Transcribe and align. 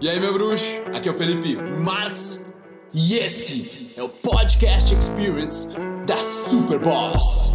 E 0.00 0.08
aí, 0.08 0.20
meu 0.20 0.32
bruxo? 0.32 0.80
Aqui 0.94 1.08
é 1.08 1.12
o 1.12 1.14
Felipe 1.16 1.56
Marx 1.56 2.46
e 2.94 3.14
esse 3.14 3.98
é 3.98 4.02
o 4.02 4.08
Podcast 4.08 4.94
Experience 4.94 5.76
da 6.06 6.14
Super 6.14 6.78
Boss. 6.78 7.52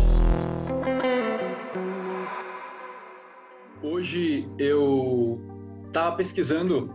Hoje 3.82 4.45
eu 4.59 5.39
estava 5.88 6.18
pesquisando 6.18 6.93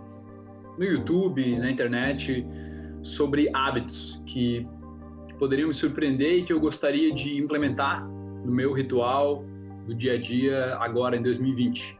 no 0.77 0.84
YouTube, 0.84 1.57
na 1.57 1.71
internet, 1.71 2.46
sobre 3.03 3.49
hábitos 3.55 4.23
que 4.27 4.69
poderiam 5.39 5.69
me 5.69 5.75
surpreender 5.75 6.41
e 6.41 6.43
que 6.43 6.53
eu 6.53 6.61
gostaria 6.61 7.11
de 7.11 7.39
implementar 7.39 8.07
no 8.07 8.53
meu 8.53 8.75
ritual 8.75 9.43
do 9.87 9.95
dia 9.95 10.12
a 10.12 10.21
dia 10.21 10.77
agora 10.79 11.17
em 11.17 11.23
2020. 11.23 11.96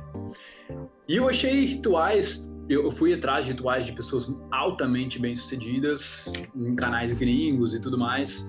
E 1.09 1.17
eu 1.17 1.26
achei 1.26 1.64
rituais 1.64 2.46
eu 2.68 2.90
fui 2.90 3.14
atrás 3.14 3.46
de 3.46 3.53
rituais 3.53 3.86
de 3.86 3.93
pessoas 3.93 4.31
altamente 4.50 5.18
bem-sucedidas 5.18 6.31
em 6.54 6.75
canais 6.75 7.14
gringos 7.14 7.75
e 7.75 7.81
tudo 7.81 7.96
mais. 7.96 8.46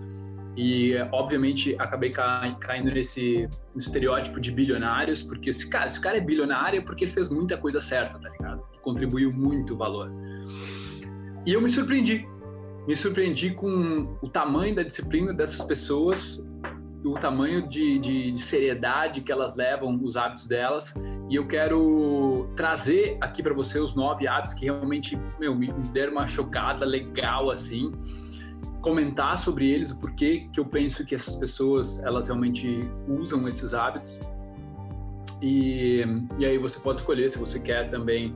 E, 0.58 0.94
obviamente, 1.14 1.74
acabei 1.80 2.12
caindo 2.12 2.92
nesse 2.92 3.48
estereótipo 3.78 4.42
de 4.42 4.52
bilionários, 4.52 5.24
porque 5.24 5.50
esse 5.50 5.70
cara, 5.70 5.88
esse 5.88 6.02
cara 6.02 6.18
é 6.18 6.22
bilionário 6.22 6.84
porque 6.84 7.06
ele 7.06 7.12
fez 7.12 7.30
muita 7.30 7.58
coisa 7.58 7.80
certa, 7.80 8.20
tá 8.20 8.30
ligado? 8.30 8.62
Contribuiu 8.82 9.32
muito 9.32 9.78
valor. 9.78 10.12
E 11.46 11.54
eu 11.54 11.62
me 11.62 11.70
surpreendi. 11.70 12.28
Me 12.86 12.98
surpreendi 12.98 13.52
com 13.52 14.18
o 14.22 14.28
tamanho 14.28 14.76
da 14.76 14.84
disciplina 14.84 15.34
dessas 15.34 15.64
pessoas, 15.64 16.46
o 17.04 17.14
tamanho 17.14 17.68
de, 17.68 17.98
de, 17.98 18.32
de 18.32 18.40
seriedade 18.40 19.22
que 19.22 19.32
elas 19.32 19.56
levam 19.56 19.98
os 20.04 20.18
hábitos 20.18 20.48
delas. 20.48 20.94
E 21.30 21.36
eu 21.36 21.48
quero 21.48 22.50
trazer 22.56 23.18
aqui 23.22 23.42
para 23.42 23.54
você 23.54 23.80
os 23.80 23.96
nove 23.96 24.28
hábitos 24.28 24.54
que 24.54 24.66
realmente 24.66 25.18
meu, 25.40 25.56
me 25.56 25.72
deram 25.94 26.14
uma 26.14 26.28
chocada 26.28 26.86
legal 26.86 27.52
assim. 27.52 27.92
Comentar 28.82 29.38
sobre 29.38 29.70
eles 29.70 29.92
o 29.92 30.00
porquê 30.00 30.50
que 30.52 30.60
eu 30.60 30.66
penso 30.66 31.06
que 31.06 31.14
essas 31.14 31.36
pessoas 31.36 32.04
elas 32.04 32.28
realmente 32.28 32.80
usam 33.08 33.48
esses 33.48 33.74
hábitos. 33.74 34.20
E, 35.42 36.04
e 36.38 36.46
aí 36.46 36.58
você 36.58 36.80
pode 36.80 37.00
escolher 37.00 37.30
se 37.30 37.38
você 37.38 37.60
quer 37.60 37.90
também 37.90 38.36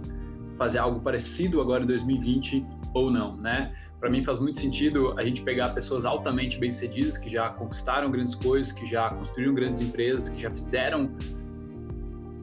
fazer 0.57 0.77
algo 0.77 1.01
parecido 1.01 1.59
agora 1.59 1.83
em 1.83 1.87
2020 1.87 2.65
ou 2.93 3.09
não, 3.11 3.35
né? 3.37 3.73
Para 3.99 4.09
mim 4.09 4.21
faz 4.21 4.39
muito 4.39 4.59
sentido 4.59 5.13
a 5.17 5.23
gente 5.23 5.41
pegar 5.41 5.69
pessoas 5.69 6.05
altamente 6.05 6.57
bem-sucedidas 6.59 7.17
que 7.17 7.29
já 7.29 7.49
conquistaram 7.49 8.11
grandes 8.11 8.35
coisas, 8.35 8.71
que 8.71 8.85
já 8.85 9.09
construíram 9.09 9.53
grandes 9.53 9.81
empresas, 9.81 10.27
que 10.29 10.41
já 10.41 10.51
fizeram 10.51 11.11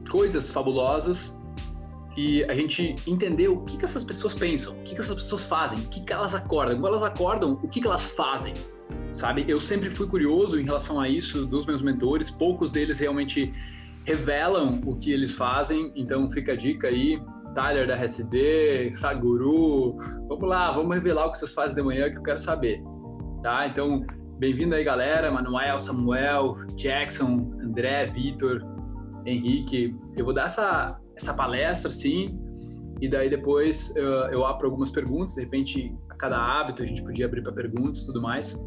coisas 0.09 0.49
fabulosas 0.49 1.39
e 2.17 2.43
a 2.45 2.53
gente 2.53 2.95
entender 3.07 3.47
o 3.47 3.61
que, 3.61 3.77
que 3.77 3.85
essas 3.85 4.03
pessoas 4.03 4.33
pensam, 4.33 4.73
o 4.73 4.83
que, 4.83 4.95
que 4.95 5.01
essas 5.01 5.15
pessoas 5.15 5.45
fazem, 5.45 5.79
o 5.79 5.87
que, 5.87 6.01
que 6.01 6.11
elas 6.11 6.35
acordam, 6.35 6.79
quando 6.79 6.87
elas 6.87 7.03
acordam, 7.03 7.53
o 7.63 7.67
que, 7.67 7.79
que 7.79 7.87
elas 7.87 8.09
fazem, 8.11 8.53
sabe? 9.11 9.45
Eu 9.47 9.59
sempre 9.59 9.89
fui 9.89 10.07
curioso 10.07 10.59
em 10.59 10.63
relação 10.63 10.99
a 10.99 11.07
isso 11.07 11.45
dos 11.45 11.65
meus 11.65 11.81
mentores, 11.81 12.29
poucos 12.29 12.71
deles 12.71 12.99
realmente 12.99 13.51
revelam 14.03 14.81
o 14.85 14.95
que 14.95 15.11
eles 15.11 15.33
fazem, 15.33 15.91
então 15.95 16.29
fica 16.29 16.53
a 16.53 16.55
dica 16.55 16.87
aí, 16.87 17.21
Tyler 17.53 17.87
da 17.87 17.95
RSD, 17.95 18.93
Saguru, 18.93 19.97
vamos 20.27 20.47
lá, 20.47 20.71
vamos 20.71 20.93
revelar 20.95 21.27
o 21.27 21.31
que 21.31 21.37
vocês 21.37 21.53
fazem 21.53 21.75
de 21.75 21.81
manhã 21.81 22.09
que 22.09 22.17
eu 22.17 22.23
quero 22.23 22.39
saber, 22.39 22.81
tá? 23.41 23.67
Então, 23.67 24.05
bem-vindo 24.39 24.73
aí 24.73 24.83
galera, 24.83 25.29
Manuel, 25.29 25.77
Samuel, 25.77 26.55
Jackson, 26.75 27.51
André, 27.61 28.05
Vitor, 28.07 28.61
Henrique, 29.25 29.95
eu 30.15 30.23
vou 30.23 30.33
dar 30.33 30.45
essa, 30.45 30.97
essa 31.15 31.33
palestra, 31.33 31.89
assim, 31.89 32.39
e 33.01 33.09
daí 33.09 33.29
depois 33.29 33.93
eu, 33.95 34.07
eu 34.29 34.45
abro 34.45 34.67
algumas 34.67 34.89
perguntas, 34.89 35.35
de 35.35 35.41
repente, 35.41 35.93
a 36.09 36.15
cada 36.15 36.37
hábito 36.37 36.83
a 36.83 36.85
gente 36.85 37.03
podia 37.03 37.25
abrir 37.25 37.41
para 37.41 37.51
perguntas 37.51 38.03
e 38.03 38.05
tudo 38.05 38.21
mais, 38.21 38.65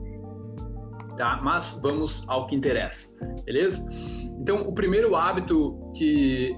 tá? 1.17 1.41
Mas 1.43 1.79
vamos 1.83 2.23
ao 2.29 2.47
que 2.47 2.55
interessa, 2.55 3.15
beleza? 3.45 3.89
Então, 4.39 4.69
o 4.69 4.75
primeiro 4.75 5.17
hábito 5.17 5.79
que 5.97 6.55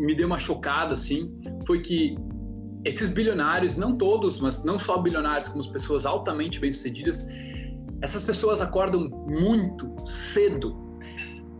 me 0.00 0.14
deu 0.14 0.26
uma 0.26 0.38
chocada, 0.38 0.94
assim, 0.94 1.40
foi 1.66 1.80
que 1.80 2.16
esses 2.84 3.10
bilionários, 3.10 3.76
não 3.76 3.96
todos, 3.96 4.40
mas 4.40 4.64
não 4.64 4.78
só 4.78 4.98
bilionários, 4.98 5.48
como 5.48 5.60
as 5.60 5.66
pessoas 5.66 6.06
altamente 6.06 6.58
bem-sucedidas, 6.58 7.26
essas 8.00 8.24
pessoas 8.24 8.60
acordam 8.60 9.08
muito 9.28 9.94
cedo 10.04 10.90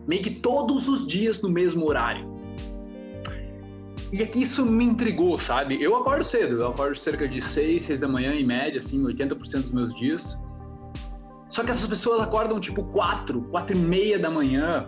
meio 0.07 0.21
que 0.21 0.31
todos 0.31 0.87
os 0.87 1.05
dias 1.05 1.41
no 1.41 1.49
mesmo 1.49 1.87
horário. 1.87 2.29
E 4.11 4.21
aqui 4.21 4.41
isso 4.41 4.65
me 4.65 4.83
intrigou, 4.83 5.37
sabe? 5.37 5.81
Eu 5.81 5.95
acordo 5.95 6.23
cedo, 6.23 6.55
eu 6.55 6.67
acordo 6.67 6.95
cerca 6.95 7.27
de 7.27 7.39
6, 7.39 7.81
6 7.81 7.99
da 7.99 8.07
manhã, 8.07 8.33
em 8.33 8.45
média, 8.45 8.77
assim, 8.77 9.01
80% 9.01 9.61
dos 9.61 9.71
meus 9.71 9.93
dias. 9.93 10.37
Só 11.49 11.63
que 11.63 11.71
essas 11.71 11.87
pessoas 11.87 12.21
acordam 12.21 12.59
tipo 12.59 12.83
4, 12.83 13.41
4 13.43 13.75
e 13.75 13.79
meia 13.79 14.19
da 14.19 14.29
manhã, 14.29 14.87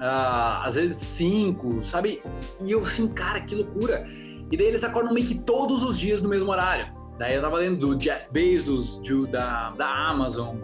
uh, 0.00 0.64
às 0.64 0.74
vezes 0.74 0.96
5, 0.96 1.84
sabe? 1.84 2.22
E 2.64 2.70
eu 2.72 2.80
assim, 2.80 3.06
cara, 3.08 3.40
que 3.40 3.54
loucura. 3.54 4.06
E 4.50 4.56
daí 4.56 4.66
eles 4.66 4.82
acordam 4.82 5.12
meio 5.12 5.26
que 5.26 5.34
todos 5.34 5.82
os 5.82 5.98
dias 5.98 6.20
no 6.20 6.28
mesmo 6.28 6.50
horário. 6.50 6.92
Daí 7.18 7.34
eu 7.34 7.42
tava 7.42 7.58
lendo 7.58 7.76
do 7.76 7.96
Jeff 7.96 8.32
Bezos, 8.32 8.98
do, 8.98 9.26
da, 9.26 9.70
da 9.70 10.08
Amazon, 10.08 10.56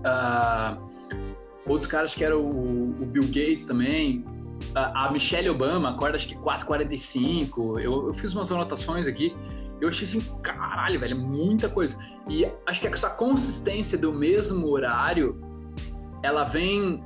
uh, 0.00 0.80
outros 1.66 1.86
caras 1.86 2.14
que 2.14 2.24
eram 2.24 2.40
o, 2.40 2.90
o 3.02 3.06
Bill 3.06 3.26
Gates 3.26 3.64
também, 3.64 4.24
a, 4.74 5.06
a, 5.06 5.12
Michelle 5.12 5.48
Obama 5.50 5.90
acorda 5.90 6.16
acho 6.16 6.28
que 6.28 6.36
4h45, 6.36 7.80
eu, 7.80 8.06
eu 8.06 8.14
fiz 8.14 8.32
umas 8.34 8.50
anotações 8.50 9.06
aqui, 9.06 9.36
eu 9.80 9.88
achei 9.88 10.06
assim, 10.06 10.20
caralho, 10.42 10.98
velho, 10.98 11.16
muita 11.16 11.68
coisa. 11.68 11.98
E 12.28 12.46
acho 12.66 12.80
que 12.80 12.86
essa 12.86 13.10
consistência 13.10 13.98
do 13.98 14.12
mesmo 14.12 14.66
horário, 14.68 15.40
ela 16.22 16.44
vem 16.44 17.02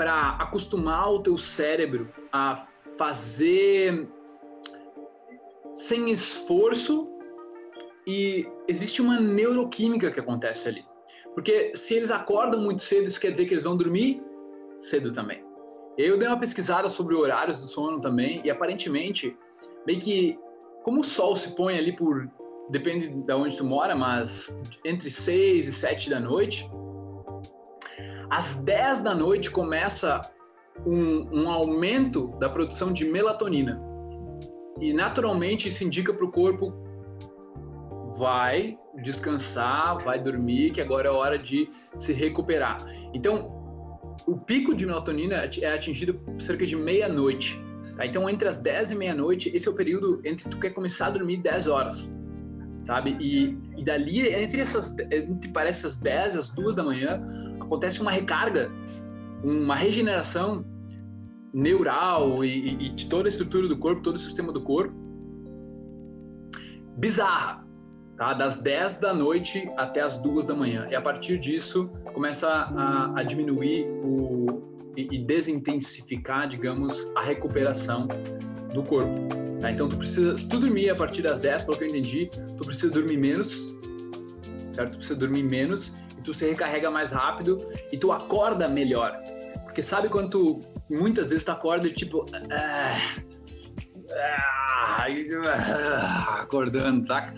para 0.00 0.30
acostumar 0.38 1.12
o 1.12 1.18
teu 1.18 1.36
cérebro 1.36 2.08
a 2.32 2.56
fazer 2.96 4.08
sem 5.74 6.10
esforço 6.10 7.06
e 8.06 8.48
existe 8.66 9.02
uma 9.02 9.20
neuroquímica 9.20 10.10
que 10.10 10.18
acontece 10.18 10.66
ali. 10.66 10.86
Porque 11.34 11.72
se 11.74 11.96
eles 11.96 12.10
acordam 12.10 12.62
muito 12.62 12.80
cedo, 12.80 13.04
isso 13.04 13.20
quer 13.20 13.30
dizer 13.30 13.44
que 13.44 13.52
eles 13.52 13.62
vão 13.62 13.76
dormir 13.76 14.22
cedo 14.78 15.12
também. 15.12 15.44
Eu 15.98 16.16
dei 16.16 16.26
uma 16.26 16.40
pesquisada 16.40 16.88
sobre 16.88 17.14
horários 17.14 17.60
do 17.60 17.66
sono 17.66 18.00
também, 18.00 18.40
e 18.42 18.50
aparentemente, 18.50 19.36
meio 19.86 20.00
que, 20.00 20.38
como 20.82 21.00
o 21.00 21.04
sol 21.04 21.36
se 21.36 21.54
põe 21.54 21.76
ali 21.76 21.94
por, 21.94 22.26
depende 22.70 23.08
de 23.10 23.32
onde 23.34 23.54
tu 23.54 23.66
mora, 23.66 23.94
mas 23.94 24.48
entre 24.82 25.10
6 25.10 25.68
e 25.68 25.72
7 25.74 26.08
da 26.08 26.18
noite, 26.18 26.66
às 28.30 28.56
10 28.56 29.02
da 29.02 29.14
noite 29.14 29.50
começa 29.50 30.20
um, 30.86 31.42
um 31.42 31.50
aumento 31.50 32.28
da 32.38 32.48
produção 32.48 32.92
de 32.92 33.04
melatonina. 33.04 33.82
E 34.80 34.92
naturalmente 34.92 35.68
isso 35.68 35.82
indica 35.84 36.14
para 36.14 36.24
o 36.24 36.30
corpo 36.30 36.72
vai 38.18 38.78
descansar, 39.02 39.98
vai 39.98 40.20
dormir, 40.20 40.70
que 40.70 40.80
agora 40.80 41.08
é 41.08 41.10
hora 41.10 41.38
de 41.38 41.70
se 41.96 42.12
recuperar. 42.12 42.84
Então, 43.14 43.58
o 44.26 44.36
pico 44.36 44.74
de 44.74 44.84
melatonina 44.86 45.48
é 45.60 45.72
atingido 45.72 46.20
cerca 46.38 46.66
de 46.66 46.76
meia-noite. 46.76 47.58
Tá? 47.96 48.04
Então, 48.04 48.28
entre 48.28 48.46
as 48.46 48.58
10 48.58 48.92
e 48.92 48.94
meia-noite, 48.94 49.50
esse 49.54 49.66
é 49.66 49.70
o 49.70 49.74
período 49.74 50.20
entre 50.24 50.48
tu 50.48 50.58
quer 50.58 50.70
começar 50.70 51.06
a 51.06 51.10
dormir 51.10 51.38
10 51.38 51.66
horas, 51.66 52.14
sabe? 52.84 53.16
E, 53.20 53.56
e 53.76 53.84
dali, 53.84 54.28
entre 54.28 54.60
essas, 54.60 54.94
entre 55.10 55.50
parece 55.50 55.86
as 55.86 55.96
10 55.96 56.34
e 56.34 56.38
as 56.38 56.50
2 56.50 56.76
da 56.76 56.82
manhã, 56.82 57.22
acontece 57.70 58.02
uma 58.02 58.10
recarga, 58.10 58.68
uma 59.44 59.76
regeneração 59.76 60.64
neural 61.52 62.44
e, 62.44 62.86
e, 62.86 62.88
de 62.90 63.08
toda 63.08 63.28
a 63.28 63.30
estrutura 63.30 63.68
do 63.68 63.78
corpo, 63.78 64.02
todo 64.02 64.16
o 64.16 64.18
sistema 64.18 64.52
do 64.52 64.60
corpo, 64.60 64.92
bizarra 66.96 67.64
tá? 68.16 68.34
das 68.34 68.56
10 68.56 68.98
da 68.98 69.14
noite 69.14 69.70
até 69.76 70.00
as 70.00 70.18
2 70.18 70.46
da 70.46 70.54
manhã. 70.54 70.88
E 70.90 70.96
a 70.96 71.00
partir 71.00 71.38
disso, 71.38 71.88
começa 72.12 72.48
a, 72.48 73.20
a 73.20 73.22
diminuir 73.22 73.86
o, 74.02 74.92
e, 74.96 75.08
e, 75.12 75.24
desintensificar, 75.24 76.48
digamos, 76.48 77.08
a 77.14 77.22
recuperação 77.22 78.08
do 78.74 78.82
corpo. 78.82 79.14
Tá? 79.60 79.70
Então, 79.70 79.88
tu 79.88 79.96
precisa, 79.96 80.36
se 80.36 80.48
tu 80.48 80.58
dormir 80.58 80.90
a 80.90 80.96
partir 80.96 81.22
das 81.22 81.40
10, 81.40 81.62
pelo 81.62 81.78
que 81.78 81.84
eu 81.84 81.88
entendi, 81.88 82.30
tu 82.58 82.64
precisa 82.64 82.90
dormir 82.90 83.16
menos, 83.16 83.74
certo? 84.72 84.90
Tu 84.92 84.96
precisa 84.96 85.18
dormir 85.18 85.44
menos 85.44 85.92
tu 86.30 86.34
se 86.34 86.48
recarrega 86.48 86.90
mais 86.90 87.10
rápido 87.10 87.60
e 87.90 87.98
tu 87.98 88.12
acorda 88.12 88.68
melhor. 88.68 89.18
Porque 89.64 89.82
sabe 89.82 90.08
quando 90.08 90.30
tu, 90.30 90.60
muitas 90.88 91.30
vezes 91.30 91.44
tu 91.44 91.50
acorda 91.50 91.88
e 91.88 91.92
tipo... 91.92 92.24
Ah, 92.52 92.96
ah, 94.12 95.06
acordando, 96.40 97.06
saca? 97.06 97.34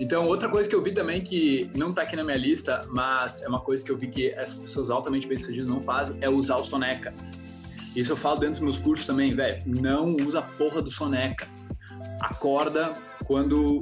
Então, 0.00 0.24
outra 0.24 0.48
coisa 0.48 0.68
que 0.68 0.74
eu 0.74 0.82
vi 0.82 0.92
também 0.92 1.22
que 1.22 1.70
não 1.76 1.92
tá 1.92 2.02
aqui 2.02 2.16
na 2.16 2.24
minha 2.24 2.36
lista, 2.36 2.84
mas 2.88 3.42
é 3.42 3.48
uma 3.48 3.60
coisa 3.60 3.84
que 3.84 3.92
eu 3.92 3.96
vi 3.96 4.08
que 4.08 4.30
essas 4.30 4.58
pessoas 4.58 4.90
altamente 4.90 5.26
bem-sucedidas 5.26 5.70
não 5.70 5.80
fazem, 5.80 6.16
é 6.20 6.28
usar 6.28 6.56
o 6.56 6.64
soneca. 6.64 7.14
Isso 7.94 8.12
eu 8.12 8.16
falo 8.16 8.40
dentro 8.40 8.54
dos 8.54 8.60
meus 8.60 8.78
cursos 8.78 9.06
também, 9.06 9.34
velho. 9.34 9.62
Não 9.66 10.06
usa 10.06 10.40
a 10.40 10.42
porra 10.42 10.82
do 10.82 10.90
soneca. 10.90 11.46
Acorda 12.20 12.92
quando 13.24 13.78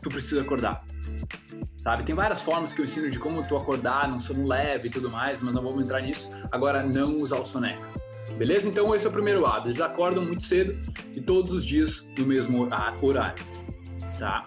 tu 0.00 0.08
precisa 0.08 0.40
acordar. 0.40 0.83
Sabe? 1.76 2.02
Tem 2.02 2.14
várias 2.14 2.40
formas 2.40 2.72
que 2.72 2.80
eu 2.80 2.84
ensino 2.84 3.10
de 3.10 3.18
como 3.18 3.46
tu 3.46 3.56
acordar 3.56 4.08
num 4.08 4.18
sono 4.18 4.46
leve 4.46 4.88
e 4.88 4.90
tudo 4.90 5.10
mais, 5.10 5.40
mas 5.40 5.52
não 5.52 5.62
vamos 5.62 5.82
entrar 5.82 6.00
nisso. 6.00 6.30
Agora, 6.50 6.82
não 6.82 7.20
usar 7.20 7.38
o 7.38 7.44
soneca. 7.44 7.86
Beleza? 8.38 8.66
Então, 8.66 8.94
esse 8.94 9.06
é 9.06 9.08
o 9.08 9.12
primeiro 9.12 9.44
hábito. 9.44 9.68
Eles 9.68 9.80
acordam 9.80 10.24
muito 10.24 10.42
cedo 10.42 10.74
e 11.14 11.20
todos 11.20 11.52
os 11.52 11.64
dias 11.64 12.06
no 12.16 12.26
mesmo 12.26 12.62
horário. 13.02 13.44
Tá? 14.18 14.46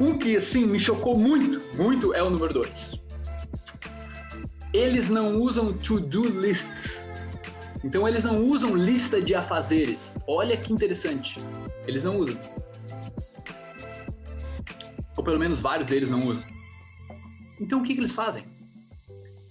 Um 0.00 0.18
que, 0.18 0.36
assim, 0.36 0.66
me 0.66 0.80
chocou 0.80 1.16
muito, 1.16 1.62
muito, 1.76 2.12
é 2.12 2.22
o 2.22 2.28
número 2.28 2.52
dois. 2.52 3.02
Eles 4.72 5.08
não 5.08 5.40
usam 5.40 5.72
to-do 5.72 6.28
lists. 6.40 7.08
Então, 7.84 8.06
eles 8.06 8.24
não 8.24 8.42
usam 8.42 8.74
lista 8.74 9.22
de 9.22 9.34
afazeres. 9.34 10.12
Olha 10.26 10.56
que 10.56 10.72
interessante. 10.72 11.38
Eles 11.86 12.02
não 12.02 12.16
usam. 12.16 12.36
Ou 15.16 15.24
pelo 15.24 15.38
menos 15.38 15.60
vários 15.60 15.88
deles 15.88 16.10
não 16.10 16.26
usam. 16.26 16.44
Então, 17.60 17.80
o 17.80 17.82
que, 17.82 17.94
que 17.94 18.00
eles 18.00 18.12
fazem? 18.12 18.44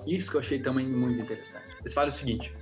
Isso 0.06 0.30
que 0.30 0.38
eu 0.38 0.42
achei 0.42 0.60
também 0.60 0.86
muito 0.88 1.20
interessante. 1.20 1.66
Eles 1.80 1.94
fazem 1.94 2.10
o 2.10 2.14
seguinte: 2.14 2.54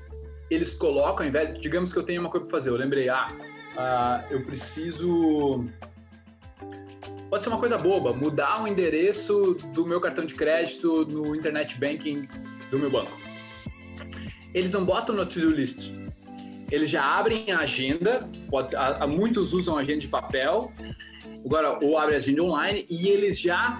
eles 0.50 0.74
colocam, 0.74 1.24
ao 1.24 1.30
invés, 1.30 1.60
digamos 1.60 1.92
que 1.92 2.00
eu 2.00 2.04
tenho 2.04 2.22
uma 2.22 2.30
coisa 2.30 2.46
para 2.46 2.58
fazer, 2.58 2.70
eu 2.70 2.76
lembrei, 2.76 3.10
ah, 3.10 3.28
ah, 3.76 4.26
eu 4.30 4.46
preciso 4.46 5.68
Pode 7.34 7.44
ser 7.44 7.50
uma 7.50 7.58
coisa 7.58 7.80
boba, 7.80 8.14
mudar 8.14 8.62
o 8.62 8.68
endereço 8.68 9.58
do 9.74 9.88
meu 9.88 10.00
cartão 10.00 10.24
de 10.24 10.36
crédito 10.36 11.04
no 11.04 11.36
internet 11.36 11.80
banking 11.80 12.28
do 12.70 12.78
meu 12.78 12.92
banco. 12.92 13.12
Eles 14.54 14.72
não 14.72 14.86
botam 14.86 15.16
no 15.16 15.26
to-do 15.26 15.50
list. 15.50 15.92
Eles 16.74 16.90
já 16.90 17.04
abrem 17.06 17.52
a 17.52 17.60
agenda, 17.60 18.18
pode, 18.50 18.76
a, 18.76 19.04
a, 19.04 19.08
muitos 19.08 19.54
usam 19.54 19.78
agenda 19.78 20.00
de 20.00 20.08
papel, 20.08 20.74
agora 21.46 21.78
ou 21.84 22.00
abrem 22.00 22.16
a 22.16 22.18
agenda 22.18 22.44
online 22.44 22.84
e 22.90 23.10
eles 23.10 23.40
já 23.40 23.80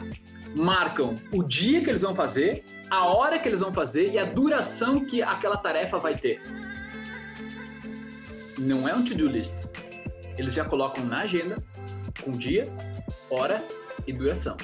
marcam 0.56 1.16
o 1.32 1.42
dia 1.42 1.84
que 1.84 1.90
eles 1.90 2.04
vão 2.04 2.14
fazer, 2.14 2.64
a 2.92 3.08
hora 3.08 3.40
que 3.40 3.50
eles 3.50 3.62
vão 3.62 3.74
fazer 3.74 4.14
e 4.14 4.20
a 4.20 4.26
duração 4.26 5.04
que 5.04 5.24
aquela 5.24 5.58
tarefa 5.58 5.98
vai 5.98 6.14
ter. 6.14 6.40
Não 8.60 8.88
é 8.88 8.94
um 8.94 9.04
to-do 9.04 9.26
list. 9.26 9.66
Eles 10.38 10.54
já 10.54 10.64
colocam 10.64 11.04
na 11.04 11.22
agenda 11.22 11.58
com 12.24 12.32
dia, 12.32 12.62
hora 13.28 13.66
e 14.06 14.14
duração. 14.14 14.56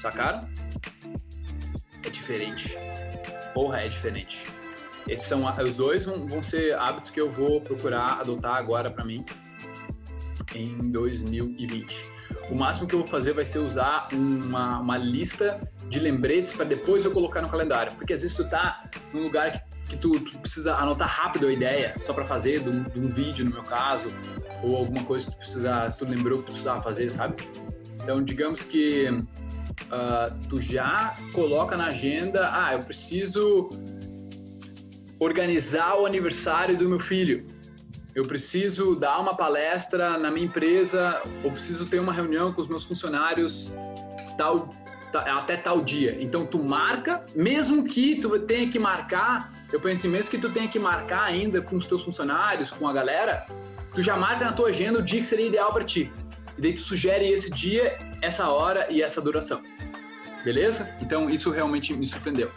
Sacaram? 0.00 0.48
É 2.04 2.08
diferente. 2.08 2.78
Porra, 3.52 3.80
é 3.80 3.88
diferente. 3.88 4.46
Esses 5.08 5.26
são 5.26 5.48
os 5.48 5.76
dois 5.76 6.04
vão, 6.04 6.26
vão 6.26 6.42
ser 6.42 6.74
hábitos 6.74 7.10
que 7.10 7.20
eu 7.20 7.30
vou 7.30 7.60
procurar 7.60 8.20
adotar 8.20 8.56
agora 8.56 8.90
para 8.90 9.04
mim 9.04 9.24
em 10.54 10.90
2020. 10.90 12.18
O 12.50 12.54
máximo 12.54 12.86
que 12.86 12.94
eu 12.94 13.00
vou 13.00 13.08
fazer 13.08 13.32
vai 13.32 13.44
ser 13.44 13.58
usar 13.58 14.08
uma, 14.12 14.78
uma 14.78 14.98
lista 14.98 15.60
de 15.88 15.98
lembretes 15.98 16.52
para 16.52 16.64
depois 16.64 17.04
eu 17.04 17.10
colocar 17.10 17.40
no 17.40 17.48
calendário, 17.48 17.92
porque 17.94 18.12
às 18.12 18.22
vezes 18.22 18.36
tu 18.36 18.48
tá 18.48 18.88
num 19.12 19.22
lugar 19.22 19.52
que, 19.52 19.60
que 19.90 19.96
tu, 19.96 20.20
tu, 20.20 20.38
precisa 20.38 20.74
anotar 20.74 21.08
rápido 21.08 21.46
a 21.46 21.52
ideia 21.52 21.94
só 21.98 22.12
para 22.12 22.24
fazer 22.24 22.60
de 22.60 22.68
um, 22.68 22.82
de 22.82 22.98
um 22.98 23.10
vídeo 23.10 23.44
no 23.44 23.50
meu 23.50 23.62
caso 23.62 24.08
ou 24.62 24.76
alguma 24.76 25.04
coisa 25.04 25.26
que 25.26 25.32
tu 25.32 25.38
precisa, 25.38 25.90
tu 25.98 26.04
lembrou 26.04 26.38
que 26.38 26.44
tu 26.44 26.52
precisava 26.52 26.80
fazer, 26.82 27.10
sabe? 27.10 27.36
Então, 28.02 28.22
digamos 28.22 28.62
que 28.62 29.08
uh, 29.08 30.48
tu 30.48 30.60
já 30.60 31.14
coloca 31.32 31.76
na 31.76 31.86
agenda, 31.86 32.50
ah, 32.52 32.72
eu 32.74 32.80
preciso 32.80 33.70
organizar 35.18 35.96
o 35.98 36.06
aniversário 36.06 36.76
do 36.76 36.88
meu 36.88 37.00
filho. 37.00 37.46
Eu 38.14 38.24
preciso 38.24 38.94
dar 38.94 39.18
uma 39.18 39.34
palestra 39.34 40.18
na 40.18 40.30
minha 40.30 40.46
empresa, 40.46 41.22
ou 41.44 41.50
preciso 41.50 41.86
ter 41.86 42.00
uma 42.00 42.12
reunião 42.12 42.52
com 42.52 42.60
os 42.60 42.68
meus 42.68 42.84
funcionários 42.84 43.74
tal, 44.36 44.74
até 45.12 45.56
tal 45.56 45.80
dia. 45.80 46.16
Então 46.20 46.44
tu 46.44 46.58
marca, 46.58 47.24
mesmo 47.34 47.84
que 47.84 48.16
tu 48.16 48.38
tenha 48.40 48.68
que 48.68 48.78
marcar, 48.78 49.52
eu 49.72 49.80
penso 49.80 50.00
assim, 50.00 50.08
mesmo 50.08 50.30
que 50.30 50.38
tu 50.38 50.50
tenha 50.50 50.68
que 50.68 50.78
marcar 50.78 51.24
ainda 51.24 51.60
com 51.60 51.76
os 51.76 51.86
teus 51.86 52.02
funcionários, 52.02 52.70
com 52.70 52.88
a 52.88 52.92
galera, 52.92 53.46
tu 53.94 54.02
já 54.02 54.16
marca 54.16 54.44
na 54.44 54.52
tua 54.52 54.68
agenda 54.68 54.98
o 54.98 55.02
dia 55.02 55.20
que 55.20 55.26
seria 55.26 55.46
ideal 55.46 55.72
para 55.72 55.84
ti. 55.84 56.10
E 56.56 56.60
daí 56.60 56.72
tu 56.72 56.80
sugere 56.80 57.28
esse 57.28 57.50
dia, 57.50 57.98
essa 58.20 58.48
hora 58.48 58.86
e 58.90 59.02
essa 59.02 59.20
duração. 59.20 59.62
Beleza? 60.44 60.92
Então 61.00 61.28
isso 61.28 61.50
realmente 61.50 61.92
me 61.94 62.06
surpreendeu. 62.06 62.50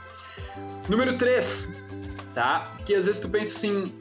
Número 0.88 1.18
3, 1.18 1.76
tá? 2.34 2.76
Que 2.86 2.96
às 2.96 3.06
vezes 3.06 3.20
tu 3.20 3.30
pensa 3.30 3.58
assim, 3.58 3.92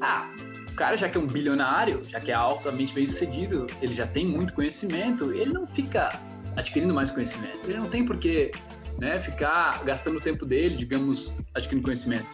ah, 0.00 0.30
o 0.70 0.74
cara 0.74 0.96
já 0.96 1.08
que 1.08 1.18
é 1.18 1.20
um 1.20 1.26
bilionário, 1.26 2.04
já 2.08 2.20
que 2.20 2.30
é 2.30 2.34
altamente 2.34 2.94
bem 2.94 3.06
sucedido, 3.06 3.66
ele 3.82 3.94
já 3.94 4.06
tem 4.06 4.26
muito 4.26 4.52
conhecimento, 4.52 5.32
ele 5.32 5.52
não 5.52 5.66
fica 5.66 6.08
adquirindo 6.56 6.92
mais 6.92 7.10
conhecimento. 7.10 7.58
Ele 7.64 7.78
não 7.78 7.88
tem 7.88 8.04
por 8.04 8.16
que 8.18 8.52
né, 8.98 9.20
ficar 9.20 9.82
gastando 9.84 10.18
o 10.18 10.20
tempo 10.20 10.44
dele, 10.44 10.76
digamos, 10.76 11.32
adquirindo 11.54 11.84
conhecimento. 11.84 12.26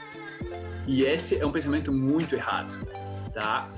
E 0.87 1.03
esse 1.03 1.37
é 1.37 1.47
um 1.47 1.53
pensamento 1.53 1.93
muito 1.93 2.35
errado, 2.35 2.75
tá? 3.33 3.71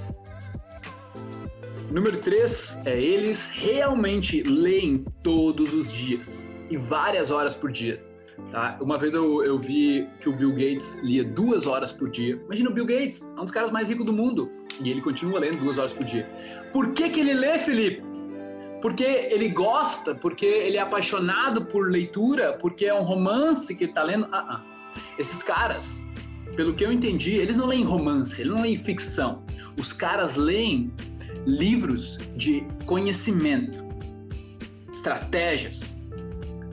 Número 1.91 2.17
3 2.17 2.83
é 2.85 3.01
eles 3.01 3.47
realmente 3.47 4.43
leem 4.43 5.05
todos 5.23 5.73
os 5.73 5.93
dias 5.93 6.45
e 6.69 6.77
várias 6.77 7.31
horas 7.31 7.55
por 7.55 7.71
dia. 7.71 8.05
Tá? 8.51 8.79
Uma 8.81 8.99
vez 8.99 9.15
eu, 9.15 9.43
eu 9.43 9.59
vi 9.59 10.09
que 10.21 10.29
o 10.29 10.33
Bill 10.33 10.53
Gates 10.53 11.01
lia 11.03 11.25
duas 11.25 11.67
horas 11.67 11.93
por 11.93 12.11
dia. 12.11 12.41
Imagina 12.45 12.71
o 12.71 12.73
Bill 12.73 12.87
Gates, 12.87 13.31
é 13.37 13.41
um 13.41 13.45
dos 13.45 13.51
caras 13.51 13.71
mais 13.71 13.89
ricos 13.89 14.05
do 14.05 14.13
mundo. 14.13 14.51
E 14.81 14.91
ele 14.91 15.01
continua 15.01 15.41
lendo 15.41 15.59
duas 15.59 15.79
horas 15.79 15.93
por 15.93 16.05
dia. 16.05 16.29
Por 16.73 16.93
que, 16.93 17.09
que 17.11 17.21
ele 17.21 17.35
lê, 17.35 17.59
Felipe? 17.59 18.03
Porque 18.83 19.05
ele 19.05 19.49
gosta, 19.49 20.15
porque 20.15 20.45
ele 20.45 20.77
é 20.77 20.81
apaixonado 20.81 21.65
por 21.65 21.91
leitura, 21.91 22.53
porque 22.53 22.87
é 22.87 22.95
um 22.95 23.03
romance 23.03 23.75
que 23.75 23.85
ele 23.85 23.91
está 23.91 24.03
lendo. 24.03 24.29
Ah, 24.31 24.47
ah. 24.49 25.01
Esses 25.19 25.43
caras, 25.43 26.07
pelo 26.55 26.75
que 26.75 26.85
eu 26.85 26.93
entendi, 26.93 27.35
eles 27.35 27.57
não 27.57 27.67
leem 27.67 27.85
romance, 27.85 28.41
eles 28.41 28.53
não 28.53 28.63
leem 28.63 28.77
ficção. 28.77 29.43
Os 29.79 29.93
caras 29.93 30.37
leem 30.37 30.93
livros 31.47 32.19
de 32.35 32.67
conhecimento, 32.85 33.85
estratégias, 34.93 35.96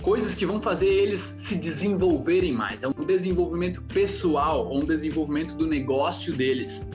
coisas 0.04 0.36
que 0.36 0.46
vão 0.46 0.62
fazer 0.62 0.88
eles 0.88 1.34
se 1.38 1.56
desenvolverem 1.56 2.52
mais. 2.52 2.84
É 2.84 2.88
um 2.88 3.06
desenvolvimento 3.06 3.82
pessoal 3.84 4.68
ou 4.68 4.82
um 4.82 4.86
desenvolvimento 4.86 5.56
do 5.56 5.66
negócio 5.66 6.34
deles. 6.34 6.90